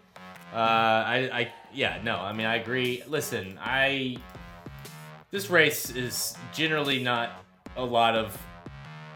[0.51, 2.15] Uh, I, I, yeah, no.
[2.15, 3.03] I mean, I agree.
[3.07, 4.17] Listen, I.
[5.31, 7.45] This race is generally not
[7.77, 8.37] a lot of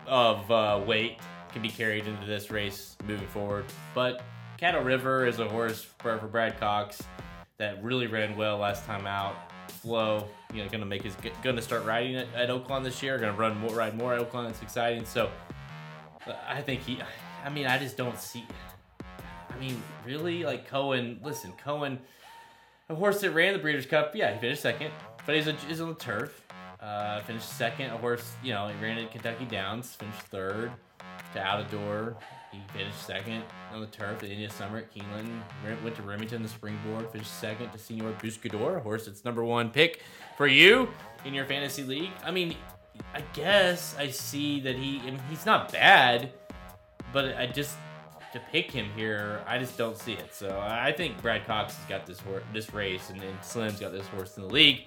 [0.08, 1.20] of uh, weight
[1.52, 4.22] can be carried into this race moving forward, but
[4.58, 7.04] Caddo River is a horse for, for Brad Cox
[7.58, 9.36] that really ran well last time out.
[9.68, 13.18] Flo, you know, gonna make his gonna start riding at, at Oaklawn this year.
[13.18, 14.50] Gonna run more, ride more at Oaklawn.
[14.50, 15.04] It's exciting.
[15.04, 15.30] So,
[16.26, 16.98] uh, I think he.
[17.44, 18.46] I mean, I just don't see.
[19.50, 21.20] I mean, really, like Cohen.
[21.22, 22.00] Listen, Cohen,
[22.88, 24.16] a horse that ran the Breeders' Cup.
[24.16, 24.92] Yeah, he finished second,
[25.26, 26.42] but he's a, he's on the turf.
[26.80, 27.92] Uh, finished second.
[27.92, 29.94] A horse, you know, he ran at Kentucky Downs.
[29.96, 30.72] Finished third
[31.34, 32.16] to Outadore.
[32.52, 35.42] He finished second on the turf at India Summer at Keeneland.
[35.84, 37.10] Went to Remington, the springboard.
[37.12, 40.02] Finished second to Senor Buscador, a horse that's number one pick
[40.38, 40.88] for you
[41.26, 42.12] in your fantasy league.
[42.24, 42.56] I mean,
[43.14, 45.00] I guess I see that he.
[45.00, 46.32] I mean, he's not bad,
[47.12, 47.76] but I just
[48.36, 50.34] to pick him here, I just don't see it.
[50.34, 53.94] So I think Brad Cox has got this horse, this race, and then Slim's got
[53.94, 54.82] this horse in the league.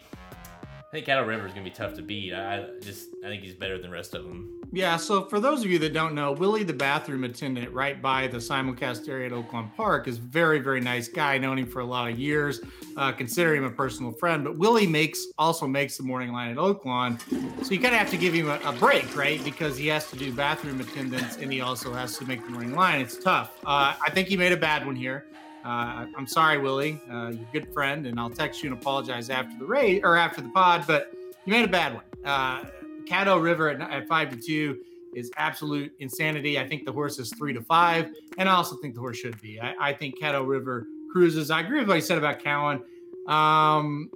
[0.89, 2.33] I think Caddo River is gonna be tough to beat.
[2.33, 4.59] I just I think he's better than the rest of them.
[4.73, 8.27] Yeah, so for those of you that don't know, Willie, the bathroom attendant right by
[8.27, 11.37] the simulcast area at Oaklawn Park, is very, very nice guy.
[11.37, 12.63] Known him for a lot of years,
[12.97, 14.43] uh, consider him a personal friend.
[14.43, 17.21] But Willie makes also makes the morning line at Oaklawn,
[17.63, 19.45] so you kind of have to give him a, a, break, right?
[19.45, 22.75] Because he has to do bathroom attendance and he also has to make the morning
[22.75, 23.03] line.
[23.03, 23.59] It's tough.
[23.63, 25.27] Uh, I think he made a bad one here.
[25.65, 27.01] Uh, I'm sorry, Willie.
[27.11, 30.17] Uh, you're a good friend, and I'll text you and apologize after the race or
[30.17, 30.85] after the pod.
[30.87, 31.13] But
[31.45, 32.05] you made a bad one.
[32.25, 32.65] Uh,
[33.05, 34.81] Caddo River at, at, five to two
[35.15, 36.59] is absolute insanity.
[36.59, 39.41] I think the horse is three to five, and I also think the horse should
[39.41, 39.61] be.
[39.61, 41.51] I, I think Caddo River cruises.
[41.51, 42.83] I agree with what you said about Cowan.
[43.27, 44.11] Um,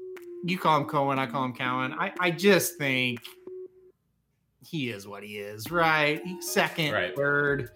[0.44, 1.92] you call him Cohen, I call him Cowan.
[1.92, 3.20] I, I just think
[4.64, 6.20] he is what he is, right?
[6.40, 7.14] Second, right.
[7.16, 7.70] third.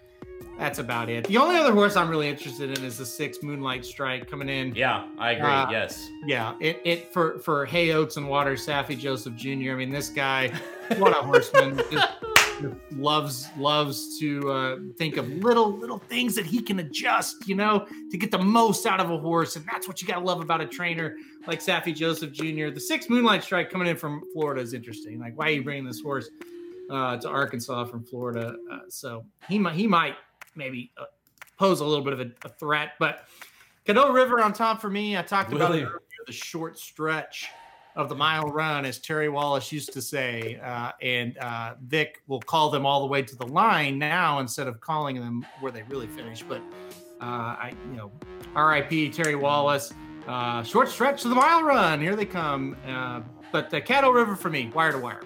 [0.57, 1.25] That's about it.
[1.25, 4.73] The only other horse I'm really interested in is the six Moonlight Strike coming in.
[4.73, 5.49] Yeah, I agree.
[5.49, 6.09] Uh, yes.
[6.25, 9.71] Yeah, it, it for for Hay Oats and Water Saffie Joseph Jr.
[9.71, 10.51] I mean, this guy,
[10.97, 11.81] what a horseman!
[11.91, 12.09] Just,
[12.91, 17.85] loves loves to uh, think of little little things that he can adjust, you know,
[18.09, 20.61] to get the most out of a horse, and that's what you gotta love about
[20.61, 22.69] a trainer like Saffie Joseph Jr.
[22.69, 25.19] The six Moonlight Strike coming in from Florida is interesting.
[25.19, 26.29] Like, why are you bringing this horse
[26.89, 28.55] uh, to Arkansas from Florida?
[28.71, 30.15] Uh, so he might he might
[30.57, 31.05] maybe uh,
[31.57, 32.93] pose a little bit of a, a threat.
[32.99, 33.25] But
[33.85, 35.17] Caddo River on top for me.
[35.17, 37.47] I talked about it earlier, the short stretch
[37.95, 40.59] of the mile run, as Terry Wallace used to say.
[40.63, 44.67] Uh, and uh, Vic will call them all the way to the line now instead
[44.67, 46.43] of calling them where they really finish.
[46.43, 46.61] But
[47.21, 48.11] uh, I, you know,
[48.55, 49.09] R.I.P.
[49.09, 49.93] Terry Wallace.
[50.27, 52.01] Uh, short stretch of the mile run.
[52.01, 52.75] Here they come.
[52.85, 55.21] Uh, but the Caddo River for me, wire to wire.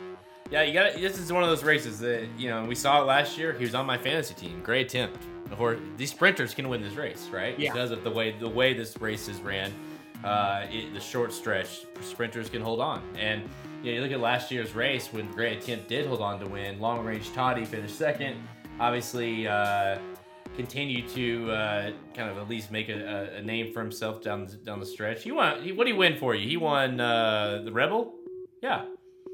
[0.52, 3.06] Yeah, you got This is one of those races that you know we saw it
[3.06, 3.54] last year.
[3.54, 4.62] He was on my fantasy team.
[4.62, 5.18] Great attempt.
[5.58, 7.58] Or these sprinters can win this race, right?
[7.58, 7.72] Yeah.
[7.72, 9.72] Because of the way the way this race is ran,
[10.24, 13.02] uh, it, the short stretch, sprinters can hold on.
[13.18, 13.44] And
[13.82, 16.48] you, know, you look at last year's race when Great Attempt did hold on to
[16.48, 16.80] win.
[16.80, 18.36] Long Range Toddy finished second.
[18.80, 20.00] Obviously, uh,
[20.58, 24.82] continued to uh, kind of at least make a, a, name for himself down down
[24.82, 25.24] the stretch.
[25.24, 25.64] He won.
[25.64, 26.48] He, what did he win for you?
[26.48, 28.16] He won uh, the Rebel.
[28.62, 28.84] Yeah.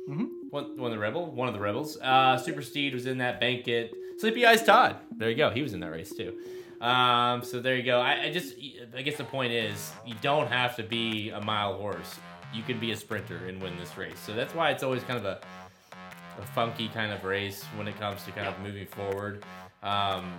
[0.10, 0.37] Mm-hmm.
[0.50, 1.98] One, one of the rebel, one of the rebels.
[2.02, 3.94] Uh, Super Steed was in that banquet.
[4.20, 5.50] Sleepy Eyes Todd, there you go.
[5.50, 6.34] He was in that race too.
[6.82, 8.00] Um, so there you go.
[8.00, 8.56] I, I, just,
[8.96, 12.16] I guess the point is, you don't have to be a mile horse.
[12.54, 14.18] You can be a sprinter and win this race.
[14.26, 15.40] So that's why it's always kind of a,
[16.40, 19.44] a funky kind of race when it comes to kind of moving forward.
[19.84, 20.32] Um,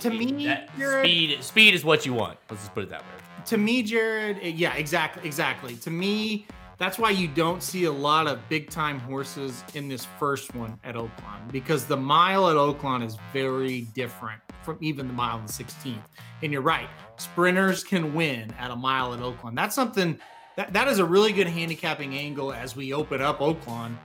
[0.00, 2.38] To me, Jared- speed speed is what you want.
[2.50, 3.06] Let's just put it that way.
[3.46, 5.76] to me, Jared, yeah, exactly, exactly.
[5.76, 6.46] To me,
[6.78, 10.78] that's why you don't see a lot of big time horses in this first one
[10.84, 15.46] at Oaklawn because the mile at Oaklawn is very different from even the mile in
[15.46, 15.98] the 16th.
[16.42, 19.54] And you're right, sprinters can win at a mile at Oaklawn.
[19.54, 20.18] That's something
[20.56, 23.96] that that is a really good handicapping angle as we open up Oaklawn.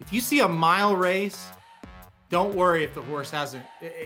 [0.00, 1.48] If you see a mile race,
[2.30, 3.64] don't worry if the horse hasn't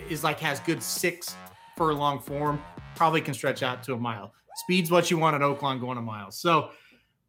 [0.09, 1.37] is like has good six
[1.77, 2.63] furlong form,
[2.95, 4.33] probably can stretch out to a mile.
[4.57, 6.31] Speed's what you want at Oaklawn going a mile.
[6.31, 6.71] So,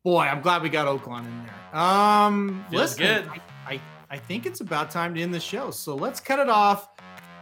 [0.03, 1.81] boy, I'm glad we got Oaklawn in there.
[1.81, 3.27] Um, Feels listen, good.
[3.27, 5.71] I, I I think it's about time to end the show.
[5.71, 6.89] So let's cut it off.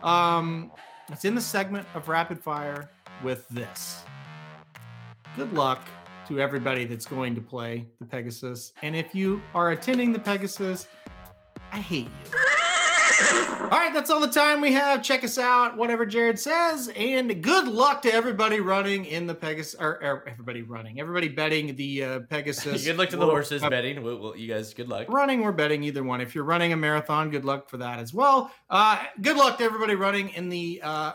[0.04, 0.72] Um,
[1.10, 2.90] it's in the segment of rapid fire
[3.24, 4.04] with this.
[5.36, 5.86] Good luck
[6.30, 8.72] to everybody that's going to play the Pegasus.
[8.84, 10.88] And if you are attending the Pegasus,
[11.74, 12.51] I hate you.
[13.72, 15.02] All right, that's all the time we have.
[15.02, 19.80] Check us out, whatever Jared says, and good luck to everybody running in the Pegasus,
[19.80, 22.84] or, or everybody running, everybody betting the uh, Pegasus.
[22.84, 23.72] good luck to the horses Cup.
[23.72, 24.04] betting.
[24.04, 25.08] Well, well, you guys, good luck.
[25.10, 26.20] Running, we're betting either one.
[26.20, 28.52] If you're running a marathon, good luck for that as well.
[28.70, 30.82] Uh, good luck to everybody running in the.
[30.84, 31.14] Uh,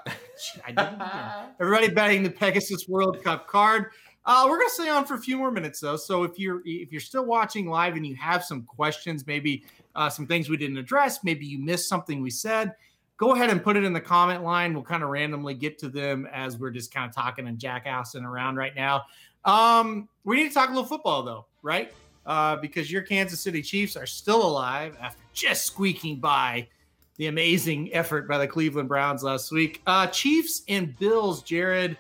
[0.64, 1.56] I did it.
[1.60, 3.90] Everybody betting the Pegasus World Cup card.
[4.26, 5.96] Uh, we're gonna stay on for a few more minutes though.
[5.96, 9.64] So if you're if you're still watching live and you have some questions, maybe
[9.96, 12.74] uh, some things we didn't address, maybe you missed something we said,
[13.16, 14.74] go ahead and put it in the comment line.
[14.74, 18.24] We'll kind of randomly get to them as we're just kind of talking and jackassing
[18.24, 19.04] around right now.
[19.44, 21.92] Um, we need to talk a little football though, right?
[22.26, 26.68] Uh, because your Kansas City Chiefs are still alive after just squeaking by
[27.16, 29.80] the amazing effort by the Cleveland Browns last week.
[29.86, 31.96] Uh, Chiefs and Bills, Jared.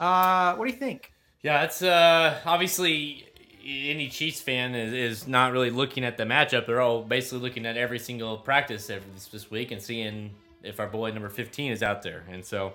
[0.00, 1.12] Uh, what do you think?
[1.42, 3.25] Yeah, it's uh obviously
[3.66, 6.66] any Chiefs fan is, is not really looking at the matchup.
[6.66, 10.30] They're all basically looking at every single practice every, this, this week and seeing
[10.62, 12.24] if our boy number 15 is out there.
[12.30, 12.74] And so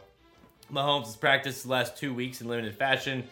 [0.71, 3.23] Mahomes has practiced the last two weeks in limited fashion.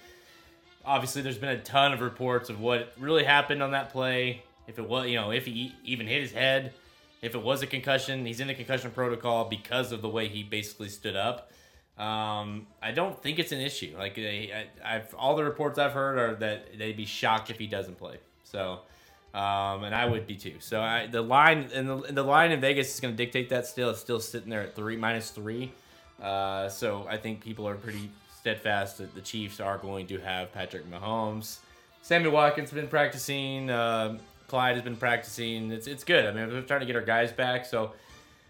[0.85, 4.43] Obviously, there's been a ton of reports of what really happened on that play.
[4.67, 6.73] If it was, you know, if he even hit his head,
[7.21, 10.43] if it was a concussion, he's in the concussion protocol because of the way he
[10.43, 11.51] basically stood up.
[11.99, 13.93] Um, I don't think it's an issue.
[13.97, 17.59] Like they, I, I've all the reports I've heard are that they'd be shocked if
[17.59, 18.17] he doesn't play.
[18.45, 18.79] So,
[19.33, 20.55] um, and I would be too.
[20.59, 23.49] So I, the line and the, and the line in Vegas is going to dictate
[23.49, 23.67] that.
[23.67, 25.73] Still, it's still sitting there at three minus three.
[26.21, 30.53] Uh, so I think people are pretty steadfast that the Chiefs are going to have
[30.53, 31.57] Patrick Mahomes.
[32.01, 33.69] Sammy Watkins has been practicing.
[33.69, 35.71] Uh, Clyde has been practicing.
[35.71, 36.25] It's it's good.
[36.25, 37.65] I mean, we're trying to get our guys back.
[37.65, 37.91] So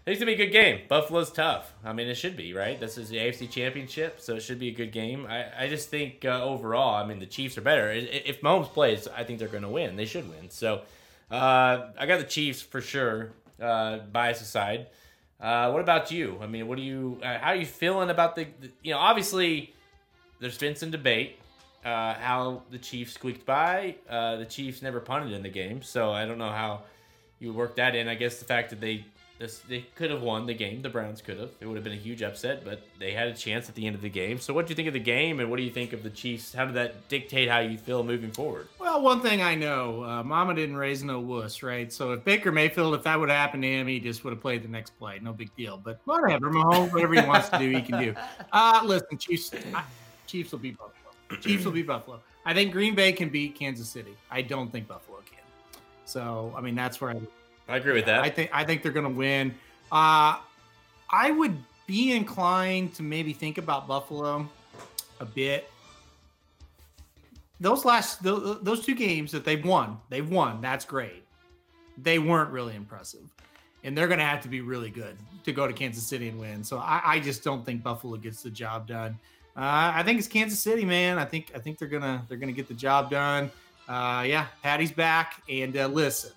[0.06, 0.80] it's gonna be a good game.
[0.88, 1.72] Buffalo's tough.
[1.84, 2.80] I mean, it should be right.
[2.80, 5.26] This is the AFC Championship, so it should be a good game.
[5.26, 7.90] I, I just think uh, overall, I mean, the Chiefs are better.
[7.92, 9.96] If Mahomes plays, I think they're gonna win.
[9.96, 10.48] They should win.
[10.48, 10.82] So
[11.30, 13.32] uh, I got the Chiefs for sure.
[13.60, 14.86] Uh, bias aside,
[15.38, 16.38] uh, what about you?
[16.40, 17.20] I mean, what do you?
[17.22, 18.70] Uh, how are you feeling about the, the?
[18.82, 19.74] You know, obviously,
[20.40, 21.38] there's been some debate
[21.84, 23.96] uh, how the Chiefs squeaked by.
[24.08, 26.84] The Chiefs never punted in the game, so I don't know how
[27.38, 28.08] you work that in.
[28.08, 29.04] I guess the fact that they
[29.40, 30.82] this, they could have won the game.
[30.82, 31.48] The Browns could have.
[31.60, 33.96] It would have been a huge upset, but they had a chance at the end
[33.96, 34.38] of the game.
[34.38, 36.10] So, what do you think of the game, and what do you think of the
[36.10, 36.52] Chiefs?
[36.52, 38.68] How did that dictate how you feel moving forward?
[38.78, 41.90] Well, one thing I know, uh, Mama didn't raise no wuss, right?
[41.90, 44.42] So if Baker Mayfield, if that would have happened to him, he just would have
[44.42, 45.18] played the next play.
[45.22, 45.80] No big deal.
[45.82, 48.14] But whatever, Mahomes, whatever he wants to do, he can do.
[48.52, 49.84] Uh, listen, Chiefs, I,
[50.26, 51.40] Chiefs will beat Buffalo.
[51.40, 52.20] Chiefs will beat Buffalo.
[52.44, 54.16] I think Green Bay can beat Kansas City.
[54.30, 55.38] I don't think Buffalo can.
[56.04, 57.20] So I mean, that's where I.
[57.70, 58.20] I agree with that.
[58.20, 59.54] I think I think they're going to win.
[59.90, 60.38] Uh,
[61.10, 61.56] I would
[61.86, 64.48] be inclined to maybe think about Buffalo
[65.18, 65.70] a bit.
[67.60, 70.60] Those last those, two games that they've won, they've won.
[70.60, 71.24] That's great.
[71.98, 73.28] They weren't really impressive,
[73.84, 76.40] and they're going to have to be really good to go to Kansas City and
[76.40, 76.64] win.
[76.64, 79.18] So I, I just don't think Buffalo gets the job done.
[79.56, 81.18] Uh, I think it's Kansas City, man.
[81.18, 83.50] I think I think they're gonna they're gonna get the job done.
[83.88, 86.30] Uh, yeah, Patty's back, and uh, listen,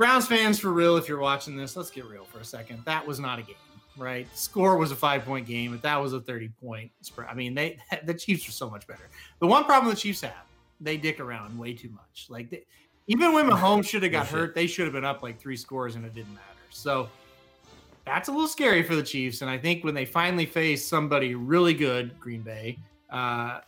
[0.00, 2.82] Browns fans, for real, if you're watching this, let's get real for a second.
[2.86, 3.54] That was not a game,
[3.98, 4.26] right?
[4.32, 7.28] The score was a five point game, but that was a 30 point spread.
[7.30, 9.10] I mean, they the Chiefs are so much better.
[9.40, 10.32] The one problem the Chiefs have,
[10.80, 12.28] they dick around way too much.
[12.30, 12.64] Like, they,
[13.08, 15.96] even when Mahomes should have got hurt, they should have been up like three scores
[15.96, 16.46] and it didn't matter.
[16.70, 17.10] So
[18.06, 19.42] that's a little scary for the Chiefs.
[19.42, 22.78] And I think when they finally face somebody really good, Green Bay,
[23.10, 23.60] uh,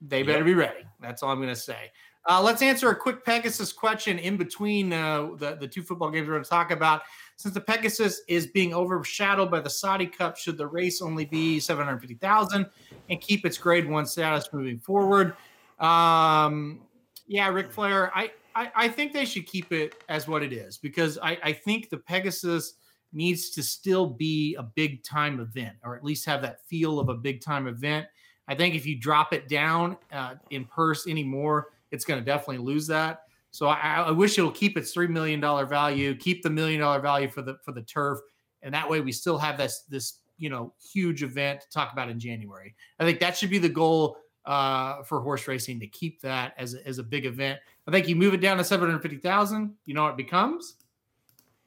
[0.00, 0.46] they better Yep.
[0.46, 0.84] be ready.
[1.00, 1.90] That's all I'm going to say.
[2.28, 6.26] Uh, let's answer a quick Pegasus question in between uh, the, the two football games
[6.26, 7.02] we're going to talk about.
[7.36, 11.60] Since the Pegasus is being overshadowed by the Saudi Cup, should the race only be
[11.60, 12.66] 750,000
[13.10, 15.34] and keep its grade one status moving forward?
[15.78, 16.80] Um,
[17.28, 20.78] yeah, Ric Flair, I, I, I think they should keep it as what it is
[20.78, 22.74] because I, I think the Pegasus
[23.12, 27.08] needs to still be a big time event or at least have that feel of
[27.08, 28.06] a big time event.
[28.48, 32.58] I think if you drop it down uh, in purse anymore, it's going to definitely
[32.58, 33.22] lose that.
[33.50, 37.00] So I, I wish it'll keep its three million dollar value, keep the million dollar
[37.00, 38.18] value for the for the turf,
[38.62, 42.10] and that way we still have this this you know huge event to talk about
[42.10, 42.74] in January.
[43.00, 46.74] I think that should be the goal uh, for horse racing to keep that as
[46.74, 47.58] a, as a big event.
[47.88, 49.74] I think you move it down to seven hundred fifty thousand.
[49.86, 50.74] You know what it becomes?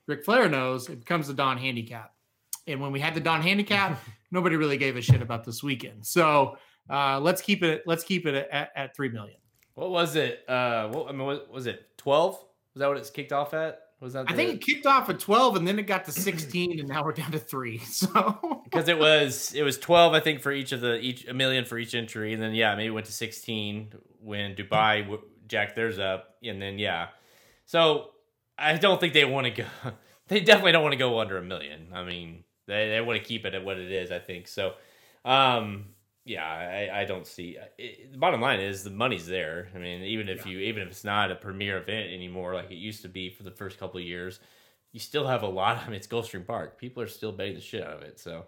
[0.05, 2.13] Ric Flair knows it becomes the Donn Handicap.
[2.67, 3.99] And when we had the Donn Handicap,
[4.31, 6.05] nobody really gave a shit about this weekend.
[6.05, 6.57] So
[6.89, 7.83] uh, let's keep it.
[7.85, 9.37] Let's keep it at, at three million.
[9.75, 10.43] What was it?
[10.47, 11.97] Uh, what, I mean, what was it?
[11.97, 12.33] Twelve?
[12.73, 13.79] Was that what it's kicked off at?
[13.99, 14.25] Was that?
[14.29, 17.03] I think it kicked off at twelve, and then it got to sixteen, and now
[17.03, 17.79] we're down to three.
[17.85, 21.33] So because it was it was twelve, I think, for each of the each a
[21.33, 23.91] million for each entry, and then yeah, maybe went to sixteen
[24.21, 27.07] when Dubai w- jacked theirs up, and then yeah.
[27.65, 28.11] So
[28.57, 29.65] I don't think they want to go.
[30.29, 31.87] They definitely don't want to go under a million.
[31.91, 34.11] I mean, they they want to keep it at what it is.
[34.11, 34.73] I think so.
[35.25, 35.85] Um,
[36.25, 37.57] yeah, I, I don't see.
[37.77, 39.69] It, the bottom line is the money's there.
[39.73, 40.51] I mean, even if yeah.
[40.51, 43.43] you even if it's not a premier event anymore like it used to be for
[43.43, 44.39] the first couple of years,
[44.91, 45.77] you still have a lot.
[45.77, 46.77] I mean, it's Gulfstream Park.
[46.77, 48.19] People are still betting the shit out of it.
[48.19, 48.45] So.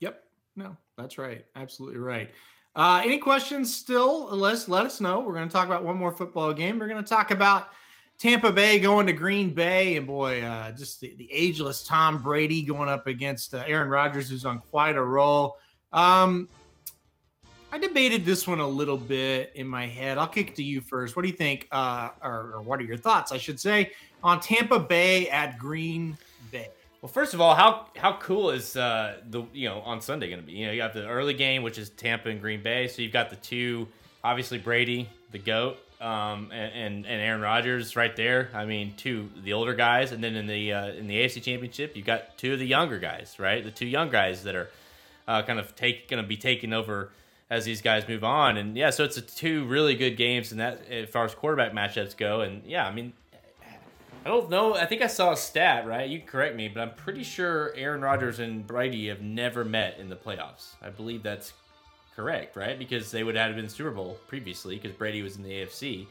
[0.00, 0.22] Yep.
[0.56, 1.44] No, that's right.
[1.56, 2.30] Absolutely right.
[2.74, 4.28] Uh, any questions still?
[4.28, 5.20] Let's let us know.
[5.20, 6.78] We're going to talk about one more football game.
[6.78, 7.70] We're going to talk about
[8.18, 12.62] Tampa Bay going to Green Bay, and boy, uh, just the, the, ageless Tom Brady
[12.62, 15.56] going up against uh, Aaron Rodgers, who's on quite a roll.
[15.92, 16.48] Um,
[17.72, 20.18] I debated this one a little bit in my head.
[20.18, 21.14] I'll kick to you first.
[21.14, 23.92] What do you think, uh, or, or what are your thoughts, I should say,
[24.24, 26.18] on Tampa Bay at Green
[26.50, 26.68] Bay?
[27.00, 30.40] Well, first of all, how how cool is uh, the you know on Sunday going
[30.40, 30.52] to be?
[30.52, 32.88] You know, you have the early game, which is Tampa and Green Bay.
[32.88, 33.88] So you've got the two,
[34.22, 38.50] obviously Brady, the goat, um, and, and, and Aaron Rodgers right there.
[38.52, 41.96] I mean, two the older guys, and then in the uh, in the AFC Championship,
[41.96, 43.64] you got two of the younger guys, right?
[43.64, 44.68] The two young guys that are
[45.28, 47.12] uh, kind of take going to be taking over
[47.50, 48.56] as these guys move on.
[48.56, 51.72] And yeah, so it's a two really good games, and that as far as quarterback
[51.72, 52.40] matchups go.
[52.40, 53.12] And yeah, I mean,
[54.24, 54.74] I don't know.
[54.74, 56.08] I think I saw a stat, right?
[56.08, 60.08] You correct me, but I'm pretty sure Aaron Rodgers and Brady have never met in
[60.08, 60.74] the playoffs.
[60.82, 61.52] I believe that's
[62.14, 62.78] correct, right?
[62.78, 66.06] Because they would have been Super Bowl previously because Brady was in the AFC.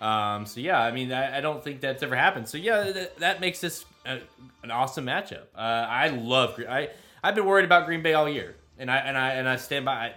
[0.00, 2.48] Um, so yeah, I mean, I, I, don't think that's ever happened.
[2.48, 4.18] So yeah, that, that makes this a,
[4.64, 5.44] an awesome matchup.
[5.54, 6.58] Uh, I love.
[6.68, 6.88] I
[7.22, 9.84] I've been worried about Green Bay all year, and I and I and I stand
[9.84, 10.12] by.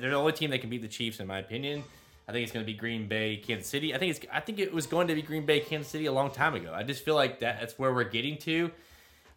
[0.00, 1.84] They're the only team that can beat the Chiefs, in my opinion.
[2.28, 3.94] I think it's going to be Green Bay, Kansas City.
[3.94, 4.26] I think it's.
[4.32, 6.72] I think it was going to be Green Bay, Kansas City a long time ago.
[6.74, 8.70] I just feel like that, that's where we're getting to.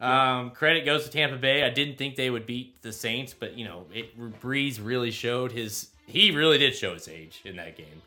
[0.02, 1.64] Um, credit goes to Tampa Bay.
[1.64, 5.52] I didn't think they would beat the Saints, but you know, it Brees really showed
[5.52, 5.90] his.
[6.08, 8.02] He really did show his age in that game.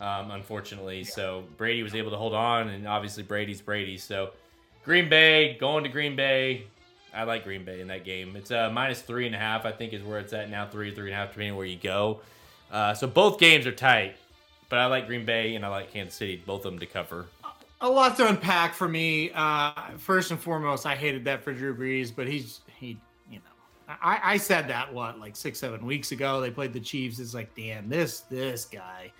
[0.00, 1.10] Um, unfortunately, yeah.
[1.10, 3.98] so Brady was able to hold on, and obviously Brady's Brady.
[3.98, 4.30] So
[4.84, 6.64] Green Bay going to Green Bay.
[7.14, 8.36] I like Green Bay in that game.
[8.36, 9.64] It's uh, minus three and a half.
[9.64, 10.66] I think is where it's at now.
[10.66, 12.20] Three, three and a half, depending where you go.
[12.70, 14.16] Uh, so both games are tight,
[14.68, 17.26] but I like Green Bay and I like Kansas City, both of them to cover
[17.84, 19.30] a lot to unpack for me.
[19.34, 22.98] Uh, first and foremost, I hated that for Drew Brees, but he's he,
[23.30, 26.40] you know, I, I said that what like six seven weeks ago.
[26.40, 27.18] They played the Chiefs.
[27.18, 29.12] It's like, damn, this this guy,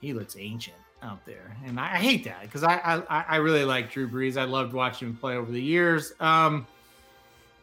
[0.00, 3.64] he looks ancient out there, and I, I hate that because I, I I really
[3.64, 4.36] like Drew Brees.
[4.36, 6.14] I loved watching him play over the years.
[6.18, 6.66] Um,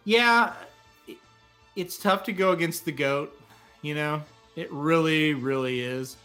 [0.06, 0.54] yeah,
[1.76, 3.38] it's tough to go against the goat.
[3.82, 4.22] You know,
[4.56, 6.18] it really really is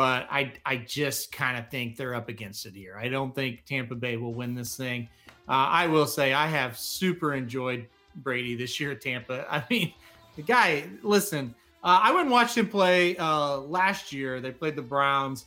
[0.00, 2.96] but I I just kind of think they're up against it here.
[2.98, 5.10] I don't think Tampa Bay will win this thing.
[5.46, 9.46] Uh, I will say I have super enjoyed Brady this year at Tampa.
[9.50, 9.92] I mean,
[10.36, 10.84] the guy.
[11.02, 11.54] Listen,
[11.84, 14.40] uh, I went and watched him play uh, last year.
[14.40, 15.44] They played the Browns,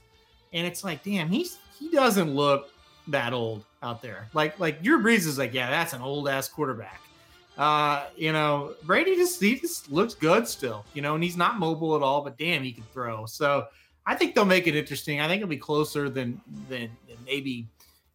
[0.53, 2.69] and it's like, damn, he's he doesn't look
[3.07, 4.29] that old out there.
[4.33, 7.01] Like like your Brees is like, yeah, that's an old ass quarterback.
[7.57, 11.59] Uh, you know, Brady just he just looks good still, you know, and he's not
[11.59, 13.25] mobile at all, but damn, he can throw.
[13.25, 13.67] So
[14.05, 15.21] I think they'll make it interesting.
[15.21, 17.67] I think it'll be closer than than, than maybe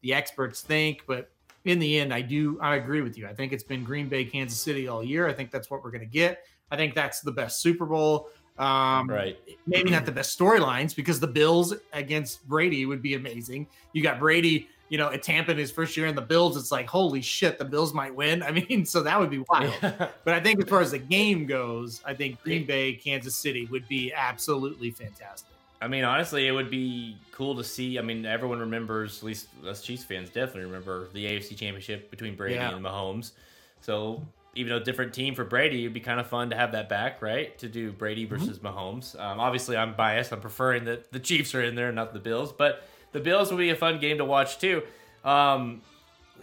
[0.02, 1.30] the experts think, but
[1.64, 3.28] in the end, I do I agree with you.
[3.28, 5.28] I think it's been Green Bay, Kansas City all year.
[5.28, 6.44] I think that's what we're going to get.
[6.70, 8.30] I think that's the best Super Bowl.
[8.58, 9.38] Um, right.
[9.66, 13.68] Maybe not the best storylines because the Bills against Brady would be amazing.
[13.92, 16.56] You got Brady, you know, at Tampa in his first year, in the Bills.
[16.56, 18.42] It's like holy shit, the Bills might win.
[18.48, 19.74] I mean, so that would be wild.
[19.80, 23.66] but I think as far as the game goes, I think Green Bay, Kansas City
[23.66, 25.48] would be absolutely fantastic.
[25.80, 27.98] I mean, honestly, it would be cool to see.
[27.98, 32.34] I mean, everyone remembers, at least us Chiefs fans definitely remember the AFC Championship between
[32.34, 32.74] Brady yeah.
[32.74, 33.32] and Mahomes.
[33.80, 34.26] So
[34.56, 37.22] even though different team for Brady, it'd be kind of fun to have that back,
[37.22, 37.56] right?
[37.58, 38.36] To do Brady mm-hmm.
[38.36, 38.66] versus mm-hmm.
[38.66, 39.18] Mahomes.
[39.20, 40.32] Um, obviously, I'm biased.
[40.32, 42.52] I'm preferring that the Chiefs are in there, not the Bills.
[42.52, 42.82] But
[43.12, 44.82] the Bills will be a fun game to watch too.
[45.24, 45.82] Um,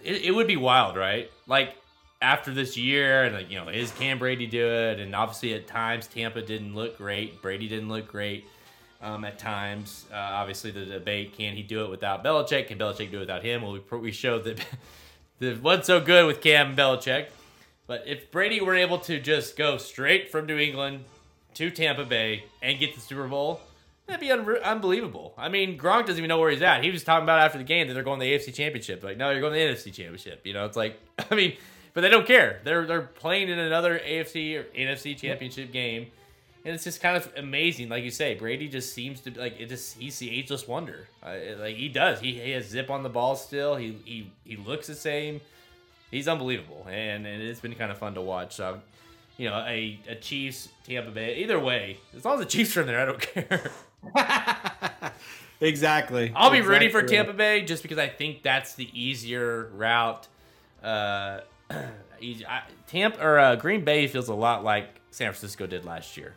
[0.04, 1.32] it, it would be wild, right?
[1.48, 1.76] Like
[2.22, 5.00] after this year, and like you know, is Cam Brady do it?
[5.00, 7.42] And obviously, at times Tampa didn't look great.
[7.42, 8.46] Brady didn't look great.
[9.02, 12.68] Um, at times, uh, obviously, the debate: can he do it without Belichick?
[12.68, 13.62] Can Belichick do it without him?
[13.62, 14.66] Well, we we showed that
[15.40, 17.28] the wasn't so good with Cam Belichick.
[17.88, 21.04] But if Brady were able to just go straight from New England
[21.54, 23.62] to Tampa Bay and get the Super Bowl,
[24.08, 25.34] that'd be un- unbelievable.
[25.38, 26.84] I mean, Gronk doesn't even know where he's at.
[26.84, 29.04] He was talking about after the game that they're going to the AFC Championship.
[29.04, 30.46] Like, no, you're going to the NFC Championship.
[30.46, 31.00] You know, it's like,
[31.32, 31.56] I mean,
[31.94, 32.62] but they don't care.
[32.64, 36.08] They're they're playing in another AFC or NFC Championship game,
[36.66, 37.88] and it's just kind of amazing.
[37.88, 39.70] Like you say, Brady just seems to like it.
[39.70, 41.08] Just he's the ageless wonder.
[41.24, 42.20] Uh, like he does.
[42.20, 43.76] He, he has zip on the ball still.
[43.78, 45.40] He he he looks the same
[46.12, 48.56] he's unbelievable, and, and it's been kind of fun to watch.
[48.56, 48.80] So,
[49.38, 52.82] you know, a, a Chiefs Tampa Bay, either way, as long as the Chiefs are
[52.82, 53.72] in there, I don't care.
[55.62, 56.32] exactly.
[56.36, 56.74] I'll be exactly.
[56.74, 60.28] rooting for Tampa Bay just because I think that's the easier route.
[60.84, 61.42] Uh,
[62.20, 66.18] easy, I, Tampa or uh, Green Bay feels a lot like San Francisco did last
[66.18, 66.34] year,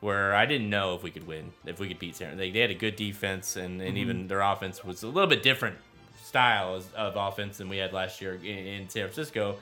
[0.00, 2.36] where I didn't know if we could win, if we could beat San.
[2.36, 3.96] They, they had a good defense, and, and mm-hmm.
[3.96, 5.76] even their offense was a little bit different
[6.22, 9.56] style of offense than we had last year in, in San Francisco.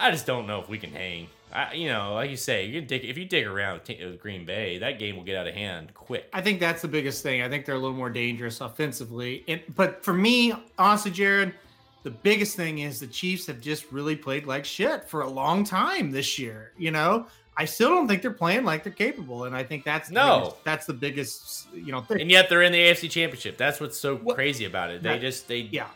[0.00, 1.28] I just don't know if we can hang.
[1.52, 4.44] I, you know, like you say, you dig, if you dig around with uh, Green
[4.44, 6.28] Bay, that game will get out of hand quick.
[6.32, 7.42] I think that's the biggest thing.
[7.42, 9.42] I think they're a little more dangerous offensively.
[9.46, 11.54] It, but for me, honestly, Jared,
[12.02, 15.64] the biggest thing is the Chiefs have just really played like shit for a long
[15.64, 16.72] time this year.
[16.78, 17.26] You know,
[17.56, 20.64] I still don't think they're playing like they're capable, and I think that's no, biggest,
[20.64, 22.20] that's the biggest you know thing.
[22.20, 23.58] And yet they're in the AFC Championship.
[23.58, 25.02] That's what's so well, crazy about it.
[25.02, 25.88] They that, just they yeah.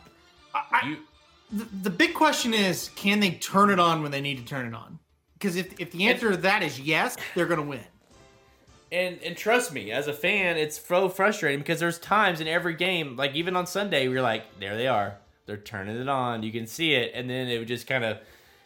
[0.53, 0.97] I, you,
[1.51, 4.65] the, the big question is, can they turn it on when they need to turn
[4.65, 4.99] it on?
[5.33, 7.83] Because if if the answer and, to that is yes, they're going to win.
[8.91, 12.73] And and trust me, as a fan, it's so frustrating because there's times in every
[12.73, 16.43] game, like even on Sunday, we're like, there they are, they're turning it on.
[16.43, 18.19] You can see it, and then it would just kind of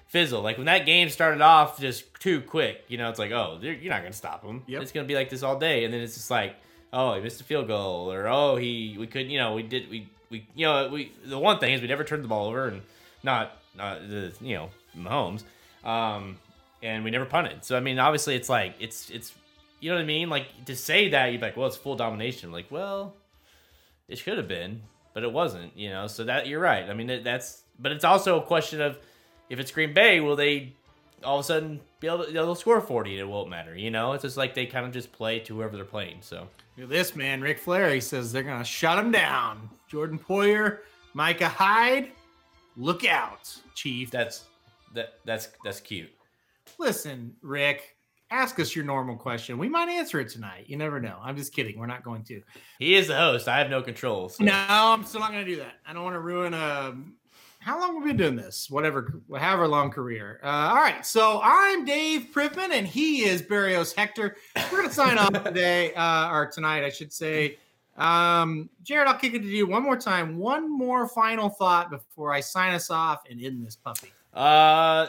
[0.07, 0.41] fizzle.
[0.41, 3.91] Like when that game started off just too quick, you know, it's like, oh, you're
[3.91, 4.63] not gonna stop them.
[4.67, 4.82] Yep.
[4.82, 6.55] It's gonna be like this all day, and then it's just like,
[6.93, 9.89] oh, he missed a field goal, or oh, he we couldn't, you know, we did
[9.89, 12.67] we we you know we the one thing is we never turned the ball over,
[12.67, 12.82] and
[13.23, 15.43] not not the you know Mahomes,
[15.84, 16.38] um,
[16.82, 17.63] and we never punted.
[17.63, 19.34] So I mean, obviously, it's like it's it's
[19.80, 20.30] you know what I mean.
[20.30, 22.51] Like to say that you're like, well, it's full domination.
[22.51, 23.13] Like, well,
[24.07, 24.82] it should have been,
[25.13, 25.75] but it wasn't.
[25.77, 26.89] You know, so that you're right.
[26.89, 28.97] I mean, that's but it's also a question of
[29.49, 30.73] if it's Green Bay, will they
[31.23, 33.75] all of a sudden be able to they'll score 40 and it won't matter?
[33.75, 36.17] You know, it's just like they kind of just play to whoever they're playing.
[36.21, 39.69] So this man, Ric Flair, he says they're gonna shut him down.
[39.89, 40.79] Jordan Poyer,
[41.13, 42.11] Micah Hyde,
[42.77, 44.11] look out, Chief.
[44.11, 44.45] That's
[44.93, 46.11] that that's that's cute.
[46.77, 47.95] Listen, Rick,
[48.31, 49.57] ask us your normal question.
[49.57, 50.65] We might answer it tonight.
[50.67, 51.17] You never know.
[51.21, 51.77] I'm just kidding.
[51.77, 52.41] We're not going to.
[52.77, 53.47] He is the host.
[53.47, 54.29] I have no control.
[54.29, 54.43] So.
[54.43, 55.73] No, I'm still not going to do that.
[55.85, 57.15] I don't want to ruin a um,
[57.59, 58.69] how long have we been doing this?
[58.69, 60.39] Whatever, however long career.
[60.41, 64.37] Uh, all right, so I'm Dave Pripman, and he is Berrios Hector.
[64.71, 67.57] We're gonna sign off today, uh, or tonight, I should say.
[67.97, 70.37] Um, Jared, I'll kick it to you one more time.
[70.37, 74.13] One more final thought before I sign us off and end this puppy.
[74.33, 75.07] Uh,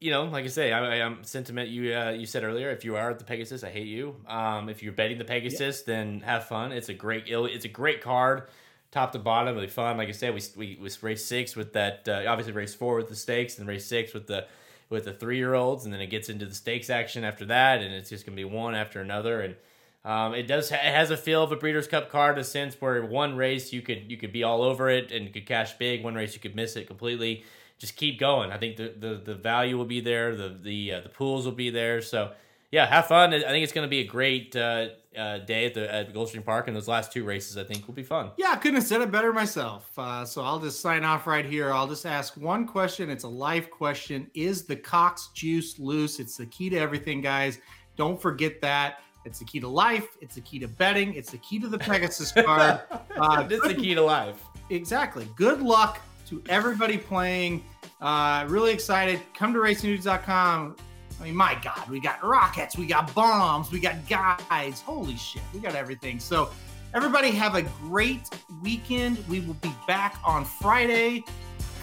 [0.00, 2.70] you know, like I say, I, am sentiment you uh, you said earlier.
[2.70, 4.16] If you are at the Pegasus, I hate you.
[4.26, 6.72] Um, if you're betting the Pegasus, then have fun.
[6.72, 8.48] It's a great it's a great card
[8.94, 9.96] top to bottom, really fun.
[9.96, 12.08] Like I said, we we, we race six with that.
[12.08, 14.46] Uh, obviously, race four with the stakes, and race six with the
[14.88, 17.82] with the three year olds, and then it gets into the stakes action after that,
[17.82, 19.40] and it's just gonna be one after another.
[19.40, 19.56] And
[20.04, 22.76] um, it does ha- it has a feel of a Breeders' Cup card, a sense
[22.80, 26.04] where one race you could you could be all over it and could cash big.
[26.04, 27.44] One race you could miss it completely.
[27.78, 28.52] Just keep going.
[28.52, 30.36] I think the the, the value will be there.
[30.36, 32.02] The the uh, the pools will be there.
[32.02, 32.32] So
[32.70, 33.32] yeah, have fun.
[33.32, 36.44] I think it's going to be a great uh, uh, day at the at Gulfstream
[36.44, 38.32] Park, and those last two races I think will be fun.
[38.36, 39.88] Yeah, I couldn't have said it better myself.
[39.96, 41.72] Uh, so I'll just sign off right here.
[41.72, 43.08] I'll just ask one question.
[43.08, 46.20] It's a live question: Is the Cox juice loose?
[46.20, 47.58] It's the key to everything, guys.
[47.96, 49.03] Don't forget that.
[49.24, 50.16] It's the key to life.
[50.20, 51.14] It's the key to betting.
[51.14, 52.80] It's the key to the Pegasus card.
[53.16, 54.42] Uh, it's the key to life.
[54.70, 55.28] Exactly.
[55.36, 57.62] Good luck to everybody playing.
[58.00, 59.20] Uh, really excited.
[59.34, 60.74] Come to racingdudes.com
[61.20, 64.80] I mean, my God, we got rockets, we got bombs, we got guys.
[64.80, 66.18] Holy shit, we got everything.
[66.18, 66.50] So,
[66.92, 68.28] everybody have a great
[68.62, 69.24] weekend.
[69.28, 71.24] We will be back on Friday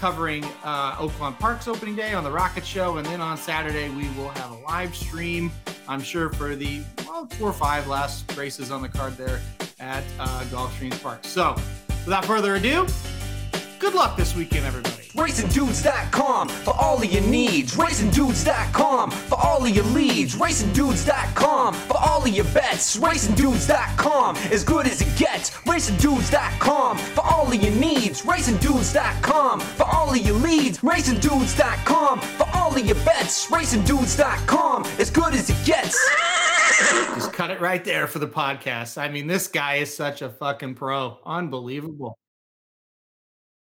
[0.01, 2.97] covering uh, Oaklawn Park's opening day on the Rocket Show.
[2.97, 5.51] And then on Saturday, we will have a live stream,
[5.87, 9.39] I'm sure, for the well, four or five last races on the card there
[9.79, 11.19] at uh, Gulfstream Park.
[11.21, 11.53] So,
[12.03, 12.87] without further ado,
[13.81, 15.05] Good luck this weekend, everybody.
[15.15, 17.75] RacingDudes.com for all of your needs.
[17.75, 20.35] RacingDudes.com for all of your leads.
[20.35, 22.95] RacingDudes.com for all of your bets.
[22.97, 25.49] RacingDudes.com as good as it gets.
[25.65, 28.21] RacingDudes.com for all of your needs.
[28.21, 30.77] RacingDudes.com for all of your leads.
[30.81, 33.49] RacingDudes.com for all of your bets.
[33.49, 35.97] RacingDudes.com as good as it gets.
[37.15, 39.01] Just cut it right there for the podcast.
[39.01, 41.17] I mean, this guy is such a fucking pro.
[41.25, 42.19] Unbelievable.